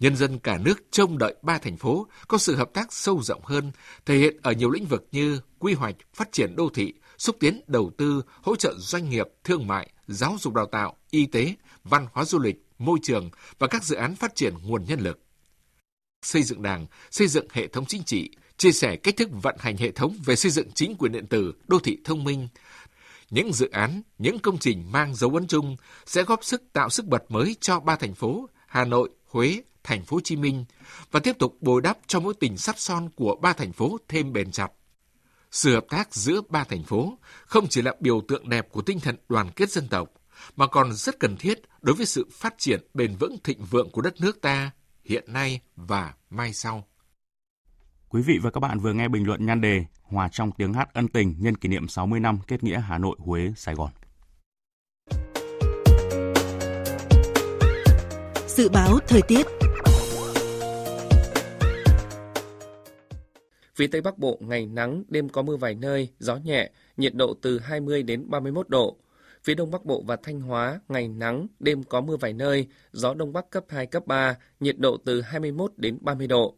Nhân 0.00 0.16
dân 0.16 0.38
cả 0.38 0.58
nước 0.58 0.74
trông 0.90 1.18
đợi 1.18 1.34
ba 1.42 1.58
thành 1.58 1.76
phố 1.76 2.06
có 2.28 2.38
sự 2.38 2.56
hợp 2.56 2.70
tác 2.74 2.92
sâu 2.92 3.22
rộng 3.22 3.44
hơn, 3.44 3.72
thể 4.06 4.16
hiện 4.16 4.36
ở 4.42 4.52
nhiều 4.52 4.70
lĩnh 4.70 4.86
vực 4.86 5.06
như 5.12 5.40
quy 5.58 5.74
hoạch, 5.74 5.96
phát 6.14 6.32
triển 6.32 6.56
đô 6.56 6.68
thị, 6.74 6.94
xúc 7.18 7.36
tiến 7.40 7.60
đầu 7.66 7.90
tư, 7.98 8.22
hỗ 8.42 8.56
trợ 8.56 8.74
doanh 8.78 9.10
nghiệp, 9.10 9.26
thương 9.44 9.66
mại, 9.66 9.90
giáo 10.06 10.36
dục 10.40 10.54
đào 10.54 10.66
tạo, 10.66 10.96
y 11.10 11.26
tế, 11.26 11.54
văn 11.84 12.06
hóa 12.12 12.24
du 12.24 12.38
lịch, 12.38 12.56
môi 12.78 12.98
trường 13.02 13.30
và 13.58 13.66
các 13.66 13.84
dự 13.84 13.96
án 13.96 14.16
phát 14.16 14.34
triển 14.34 14.54
nguồn 14.62 14.84
nhân 14.84 15.00
lực. 15.00 15.18
Xây 16.22 16.42
dựng 16.42 16.62
đảng, 16.62 16.86
xây 17.10 17.28
dựng 17.28 17.46
hệ 17.52 17.66
thống 17.66 17.84
chính 17.86 18.02
trị, 18.02 18.30
chia 18.56 18.72
sẻ 18.72 18.96
cách 18.96 19.16
thức 19.16 19.28
vận 19.42 19.56
hành 19.58 19.76
hệ 19.76 19.90
thống 19.90 20.16
về 20.24 20.36
xây 20.36 20.50
dựng 20.50 20.70
chính 20.74 20.96
quyền 20.98 21.12
điện 21.12 21.26
tử, 21.26 21.52
đô 21.66 21.78
thị 21.78 21.98
thông 22.04 22.24
minh. 22.24 22.48
Những 23.34 23.52
dự 23.52 23.70
án, 23.70 24.02
những 24.18 24.38
công 24.38 24.58
trình 24.58 24.92
mang 24.92 25.14
dấu 25.14 25.30
ấn 25.34 25.46
chung 25.46 25.76
sẽ 26.06 26.22
góp 26.22 26.44
sức 26.44 26.62
tạo 26.72 26.90
sức 26.90 27.06
bật 27.06 27.30
mới 27.30 27.56
cho 27.60 27.80
ba 27.80 27.96
thành 27.96 28.14
phố 28.14 28.48
Hà 28.66 28.84
Nội, 28.84 29.10
Huế, 29.26 29.62
Thành 29.84 30.04
phố 30.04 30.16
Hồ 30.16 30.20
Chí 30.24 30.36
Minh 30.36 30.64
và 31.10 31.20
tiếp 31.20 31.36
tục 31.38 31.56
bồi 31.60 31.80
đắp 31.80 31.98
cho 32.06 32.20
mối 32.20 32.34
tình 32.40 32.56
sắt 32.56 32.80
son 32.80 33.08
của 33.16 33.36
ba 33.42 33.52
thành 33.52 33.72
phố 33.72 33.98
thêm 34.08 34.32
bền 34.32 34.50
chặt. 34.50 34.72
Sự 35.50 35.74
hợp 35.74 35.84
tác 35.88 36.14
giữa 36.14 36.40
ba 36.48 36.64
thành 36.64 36.82
phố 36.82 37.18
không 37.46 37.68
chỉ 37.68 37.82
là 37.82 37.94
biểu 38.00 38.20
tượng 38.28 38.48
đẹp 38.48 38.68
của 38.72 38.82
tinh 38.82 39.00
thần 39.00 39.16
đoàn 39.28 39.50
kết 39.56 39.70
dân 39.70 39.88
tộc, 39.88 40.08
mà 40.56 40.66
còn 40.66 40.92
rất 40.92 41.20
cần 41.20 41.36
thiết 41.36 41.62
đối 41.82 41.96
với 41.96 42.06
sự 42.06 42.28
phát 42.32 42.54
triển 42.58 42.80
bền 42.94 43.16
vững 43.16 43.36
thịnh 43.44 43.64
vượng 43.64 43.90
của 43.90 44.02
đất 44.02 44.20
nước 44.20 44.40
ta 44.40 44.70
hiện 45.04 45.24
nay 45.32 45.60
và 45.76 46.14
mai 46.30 46.52
sau. 46.52 46.88
Quý 48.14 48.22
vị 48.22 48.38
và 48.42 48.50
các 48.50 48.60
bạn 48.60 48.78
vừa 48.78 48.92
nghe 48.92 49.08
bình 49.08 49.26
luận 49.26 49.46
nhan 49.46 49.60
đề 49.60 49.84
Hòa 50.02 50.28
trong 50.32 50.50
tiếng 50.52 50.72
hát 50.72 50.94
ân 50.94 51.08
tình 51.08 51.34
nhân 51.38 51.56
kỷ 51.56 51.68
niệm 51.68 51.88
60 51.88 52.20
năm 52.20 52.38
kết 52.46 52.64
nghĩa 52.64 52.80
Hà 52.80 52.98
Nội, 52.98 53.16
Huế, 53.18 53.52
Sài 53.56 53.74
Gòn. 53.74 53.90
Dự 58.46 58.68
báo 58.68 58.98
thời 59.08 59.22
tiết 59.22 59.46
Phía 63.74 63.86
Tây 63.86 64.00
Bắc 64.00 64.18
Bộ 64.18 64.38
ngày 64.40 64.66
nắng, 64.66 65.02
đêm 65.08 65.28
có 65.28 65.42
mưa 65.42 65.56
vài 65.56 65.74
nơi, 65.74 66.08
gió 66.18 66.36
nhẹ, 66.36 66.70
nhiệt 66.96 67.14
độ 67.14 67.34
từ 67.42 67.58
20 67.58 68.02
đến 68.02 68.30
31 68.30 68.68
độ. 68.68 68.96
Phía 69.44 69.54
Đông 69.54 69.70
Bắc 69.70 69.84
Bộ 69.84 70.02
và 70.06 70.16
Thanh 70.22 70.40
Hóa, 70.40 70.80
ngày 70.88 71.08
nắng, 71.08 71.46
đêm 71.60 71.82
có 71.82 72.00
mưa 72.00 72.16
vài 72.16 72.32
nơi, 72.32 72.68
gió 72.92 73.14
Đông 73.14 73.32
Bắc 73.32 73.50
cấp 73.50 73.64
2, 73.68 73.86
cấp 73.86 74.06
3, 74.06 74.36
nhiệt 74.60 74.78
độ 74.78 74.96
từ 75.04 75.20
21 75.20 75.72
đến 75.76 75.98
30 76.00 76.26
độ. 76.26 76.56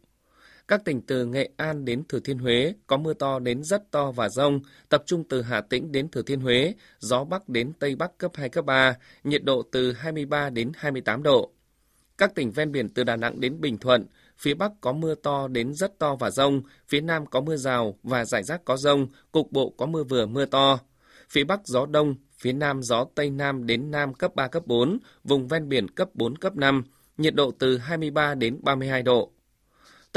Các 0.67 0.85
tỉnh 0.85 1.01
từ 1.01 1.25
Nghệ 1.25 1.49
An 1.57 1.85
đến 1.85 2.03
Thừa 2.09 2.19
Thiên 2.19 2.37
Huế 2.37 2.73
có 2.87 2.97
mưa 2.97 3.13
to 3.13 3.39
đến 3.39 3.63
rất 3.63 3.91
to 3.91 4.11
và 4.11 4.29
rông, 4.29 4.59
tập 4.89 5.03
trung 5.05 5.23
từ 5.29 5.41
Hà 5.41 5.61
Tĩnh 5.61 5.91
đến 5.91 6.09
Thừa 6.09 6.21
Thiên 6.21 6.41
Huế, 6.41 6.73
gió 6.99 7.23
Bắc 7.23 7.49
đến 7.49 7.73
Tây 7.79 7.95
Bắc 7.95 8.17
cấp 8.17 8.31
2, 8.35 8.49
cấp 8.49 8.65
3, 8.65 8.95
nhiệt 9.23 9.43
độ 9.43 9.63
từ 9.71 9.91
23 9.93 10.49
đến 10.49 10.71
28 10.75 11.23
độ. 11.23 11.51
Các 12.17 12.35
tỉnh 12.35 12.51
ven 12.51 12.71
biển 12.71 12.89
từ 12.89 13.03
Đà 13.03 13.15
Nẵng 13.15 13.39
đến 13.39 13.61
Bình 13.61 13.77
Thuận, 13.77 14.05
phía 14.37 14.53
Bắc 14.53 14.71
có 14.81 14.93
mưa 14.93 15.15
to 15.15 15.47
đến 15.47 15.73
rất 15.73 15.99
to 15.99 16.15
và 16.15 16.29
rông, 16.29 16.61
phía 16.87 17.01
Nam 17.01 17.25
có 17.25 17.41
mưa 17.41 17.55
rào 17.55 17.97
và 18.03 18.25
rải 18.25 18.43
rác 18.43 18.65
có 18.65 18.77
rông, 18.77 19.07
cục 19.31 19.51
bộ 19.51 19.73
có 19.77 19.85
mưa 19.85 20.03
vừa 20.03 20.25
mưa 20.25 20.45
to. 20.45 20.79
Phía 21.29 21.43
Bắc 21.43 21.67
gió 21.67 21.85
đông, 21.85 22.15
phía 22.39 22.53
Nam 22.53 22.83
gió 22.83 23.05
Tây 23.15 23.29
Nam 23.29 23.65
đến 23.65 23.91
Nam 23.91 24.13
cấp 24.13 24.35
3, 24.35 24.47
cấp 24.47 24.63
4, 24.65 24.97
vùng 25.23 25.47
ven 25.47 25.69
biển 25.69 25.87
cấp 25.87 26.09
4, 26.13 26.35
cấp 26.35 26.55
5, 26.55 26.83
nhiệt 27.17 27.35
độ 27.35 27.51
từ 27.59 27.77
23 27.77 28.35
đến 28.35 28.59
32 28.63 29.03
độ. 29.03 29.31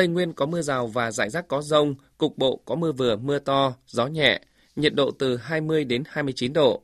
Tây 0.00 0.08
Nguyên 0.08 0.32
có 0.32 0.46
mưa 0.46 0.62
rào 0.62 0.86
và 0.86 1.10
rải 1.10 1.30
rác 1.30 1.48
có 1.48 1.62
rông, 1.62 1.94
cục 2.18 2.38
bộ 2.38 2.56
có 2.64 2.74
mưa 2.74 2.92
vừa 2.92 3.16
mưa 3.16 3.38
to, 3.38 3.74
gió 3.86 4.06
nhẹ, 4.06 4.40
nhiệt 4.76 4.94
độ 4.94 5.10
từ 5.10 5.36
20 5.36 5.84
đến 5.84 6.02
29 6.06 6.52
độ. 6.52 6.82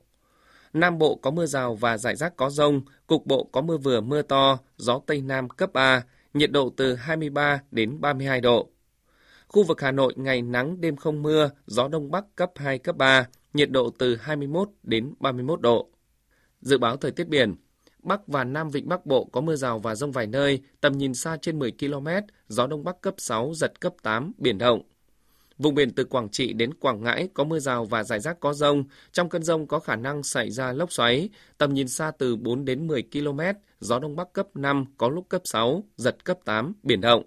Nam 0.72 0.98
Bộ 0.98 1.14
có 1.14 1.30
mưa 1.30 1.46
rào 1.46 1.74
và 1.74 1.98
rải 1.98 2.16
rác 2.16 2.36
có 2.36 2.50
rông, 2.50 2.80
cục 3.06 3.26
bộ 3.26 3.44
có 3.44 3.60
mưa 3.60 3.76
vừa 3.76 4.00
mưa 4.00 4.22
to, 4.22 4.58
gió 4.76 5.00
Tây 5.06 5.20
Nam 5.20 5.48
cấp 5.48 5.72
3, 5.72 6.04
nhiệt 6.34 6.50
độ 6.50 6.72
từ 6.76 6.94
23 6.94 7.60
đến 7.70 8.00
32 8.00 8.40
độ. 8.40 8.68
Khu 9.48 9.62
vực 9.62 9.80
Hà 9.80 9.92
Nội 9.92 10.12
ngày 10.16 10.42
nắng 10.42 10.80
đêm 10.80 10.96
không 10.96 11.22
mưa, 11.22 11.50
gió 11.66 11.88
Đông 11.88 12.10
Bắc 12.10 12.24
cấp 12.36 12.52
2, 12.56 12.78
cấp 12.78 12.96
3, 12.96 13.26
nhiệt 13.54 13.70
độ 13.70 13.90
từ 13.98 14.16
21 14.16 14.68
đến 14.82 15.14
31 15.20 15.60
độ. 15.60 15.88
Dự 16.60 16.78
báo 16.78 16.96
thời 16.96 17.10
tiết 17.10 17.28
biển, 17.28 17.54
Bắc 18.06 18.26
và 18.26 18.44
Nam 18.44 18.70
Vịnh 18.70 18.88
Bắc 18.88 19.06
Bộ 19.06 19.24
có 19.24 19.40
mưa 19.40 19.56
rào 19.56 19.78
và 19.78 19.94
rông 19.94 20.12
vài 20.12 20.26
nơi, 20.26 20.60
tầm 20.80 20.92
nhìn 20.92 21.14
xa 21.14 21.36
trên 21.42 21.58
10 21.58 21.72
km, 21.72 22.08
gió 22.48 22.66
Đông 22.66 22.84
Bắc 22.84 23.00
cấp 23.00 23.14
6, 23.18 23.52
giật 23.54 23.80
cấp 23.80 23.92
8, 24.02 24.32
biển 24.38 24.58
động. 24.58 24.82
Vùng 25.58 25.74
biển 25.74 25.90
từ 25.90 26.04
Quảng 26.04 26.28
Trị 26.28 26.52
đến 26.52 26.74
Quảng 26.74 27.02
Ngãi 27.02 27.28
có 27.34 27.44
mưa 27.44 27.58
rào 27.58 27.84
và 27.84 28.04
rải 28.04 28.20
rác 28.20 28.40
có 28.40 28.54
rông. 28.54 28.84
Trong 29.12 29.28
cơn 29.28 29.42
rông 29.42 29.66
có 29.66 29.78
khả 29.78 29.96
năng 29.96 30.22
xảy 30.22 30.50
ra 30.50 30.72
lốc 30.72 30.92
xoáy. 30.92 31.28
Tầm 31.58 31.74
nhìn 31.74 31.88
xa 31.88 32.10
từ 32.18 32.36
4 32.36 32.64
đến 32.64 32.86
10 32.86 33.02
km, 33.12 33.40
gió 33.80 33.98
Đông 33.98 34.16
Bắc 34.16 34.32
cấp 34.32 34.46
5, 34.54 34.84
có 34.98 35.08
lúc 35.08 35.28
cấp 35.28 35.42
6, 35.44 35.84
giật 35.96 36.24
cấp 36.24 36.38
8, 36.44 36.72
biển 36.82 37.00
động. 37.00 37.22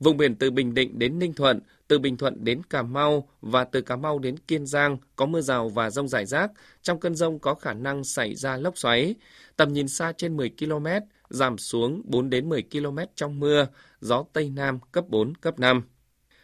Vùng 0.00 0.16
biển 0.16 0.36
từ 0.36 0.50
Bình 0.50 0.74
Định 0.74 0.98
đến 0.98 1.18
Ninh 1.18 1.32
Thuận, 1.32 1.60
từ 1.88 1.98
Bình 1.98 2.16
Thuận 2.16 2.44
đến 2.44 2.62
Cà 2.70 2.82
Mau 2.82 3.28
và 3.40 3.64
từ 3.64 3.80
Cà 3.80 3.96
Mau 3.96 4.18
đến 4.18 4.36
Kiên 4.38 4.66
Giang 4.66 4.96
có 5.16 5.26
mưa 5.26 5.40
rào 5.40 5.68
và 5.68 5.90
rông 5.90 6.08
rải 6.08 6.26
rác. 6.26 6.50
Trong 6.82 7.00
cơn 7.00 7.14
rông 7.14 7.38
có 7.38 7.54
khả 7.54 7.74
năng 7.74 8.04
xảy 8.04 8.34
ra 8.34 8.56
lốc 8.56 8.78
xoáy. 8.78 9.14
Tầm 9.56 9.72
nhìn 9.72 9.88
xa 9.88 10.12
trên 10.12 10.36
10 10.36 10.50
km, 10.58 10.86
giảm 11.30 11.58
xuống 11.58 12.02
4 12.04 12.30
đến 12.30 12.48
10 12.48 12.62
km 12.62 12.98
trong 13.14 13.40
mưa, 13.40 13.66
gió 14.00 14.24
Tây 14.32 14.50
Nam 14.50 14.78
cấp 14.92 15.04
4, 15.08 15.34
cấp 15.34 15.58
5. 15.58 15.82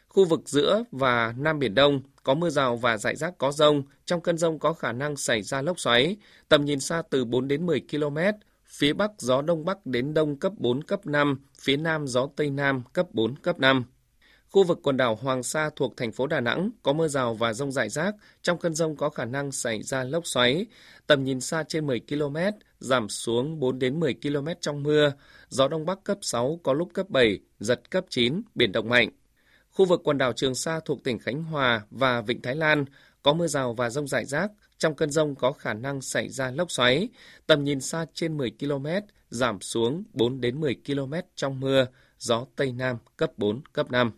Khu 0.09 0.25
vực 0.25 0.40
giữa 0.47 0.85
và 0.92 1.35
Nam 1.38 1.59
Biển 1.59 1.75
Đông 1.75 2.01
có 2.23 2.35
mưa 2.35 2.51
rào 2.51 2.77
và 2.77 2.97
rải 2.97 3.16
rác 3.16 3.38
có 3.38 3.53
rông. 3.53 3.83
Trong 4.05 4.21
cơn 4.21 4.38
rông 4.38 4.59
có 4.59 4.73
khả 4.73 4.92
năng 4.92 5.16
xảy 5.16 5.42
ra 5.42 5.62
lốc 5.62 5.81
xoáy. 5.81 6.16
Tầm 6.49 6.64
nhìn 6.64 6.81
xa 6.81 7.03
từ 7.11 7.25
4 7.25 7.49
đến 7.49 7.66
10 7.66 7.81
km. 7.90 8.19
Phía 8.69 8.93
Bắc 8.93 9.11
gió 9.19 9.43
Đông 9.43 9.65
Bắc 9.65 9.87
đến 9.87 10.15
Đông 10.15 10.37
cấp 10.37 10.53
4, 10.57 10.83
cấp 10.83 11.07
5. 11.07 11.41
Phía 11.61 11.77
Nam 11.77 12.07
gió 12.07 12.29
Tây 12.37 12.51
Nam 12.51 12.83
cấp 12.93 13.07
4, 13.13 13.37
cấp 13.37 13.59
5. 13.59 13.85
Khu 14.51 14.65
vực 14.65 14.79
quần 14.83 14.97
đảo 14.97 15.15
Hoàng 15.15 15.43
Sa 15.43 15.71
thuộc 15.77 15.97
thành 15.97 16.13
phố 16.13 16.27
Đà 16.27 16.41
Nẵng 16.41 16.71
có 16.83 16.93
mưa 16.93 17.09
rào 17.09 17.35
và 17.35 17.53
rông 17.53 17.73
rải 17.73 17.89
rác. 17.89 18.15
Trong 18.43 18.59
cơn 18.59 18.75
rông 18.75 18.97
có 18.97 19.11
khả 19.11 19.25
năng 19.25 19.53
xảy 19.53 19.83
ra 19.83 20.05
lốc 20.05 20.27
xoáy. 20.27 20.67
Tầm 21.07 21.25
nhìn 21.25 21.41
xa 21.41 21.63
trên 21.63 21.87
10 21.87 22.01
km, 22.01 22.37
giảm 22.79 23.09
xuống 23.09 23.61
4 23.61 23.79
đến 23.79 24.01
10 24.01 24.15
km 24.15 24.49
trong 24.61 24.83
mưa. 24.83 25.13
Gió 25.49 25.69
Đông 25.69 25.87
Bắc 25.87 26.05
cấp 26.05 26.19
6, 26.23 26.61
có 26.63 26.73
lúc 26.73 26.89
cấp 26.95 27.09
7, 27.09 27.39
giật 27.61 27.91
cấp 27.91 28.05
9, 28.11 28.43
biển 28.55 28.73
động 28.73 28.89
mạnh. 28.89 29.11
Khu 29.71 29.85
vực 29.85 30.01
quần 30.05 30.19
đảo 30.19 30.33
Trường 30.33 30.55
Sa 30.55 30.81
thuộc 30.85 31.05
tỉnh 31.05 31.19
Khánh 31.19 31.43
Hòa 31.43 31.83
và 31.91 32.21
Vịnh 32.21 32.43
Thái 32.43 32.57
Lan 32.57 32.85
có 33.27 33.33
mưa 33.33 33.47
rào 33.47 33.75
và 33.75 33.91
rông 33.91 34.09
rải 34.09 34.25
rác. 34.25 34.51
Trong 34.79 34.95
cơn 34.95 35.11
rông 35.11 35.35
có 35.35 35.53
khả 35.53 35.75
năng 35.75 36.01
xảy 36.01 36.29
ra 36.29 36.51
lốc 36.51 36.71
xoáy. 36.71 37.09
Tầm 37.47 37.65
nhìn 37.65 37.81
xa 37.81 38.07
trên 38.15 38.37
10 38.37 38.51
km, 38.61 38.87
giảm 39.31 39.61
xuống 39.61 40.05
4 40.12 40.41
đến 40.41 40.61
10 40.61 40.77
km 40.87 41.15
trong 41.35 41.61
mưa. 41.61 41.87
Gió 42.19 42.47
Tây 42.57 42.73
Nam 42.73 42.97
cấp 43.17 43.31
4, 43.37 43.61
cấp 43.73 43.91
5. 43.91 44.12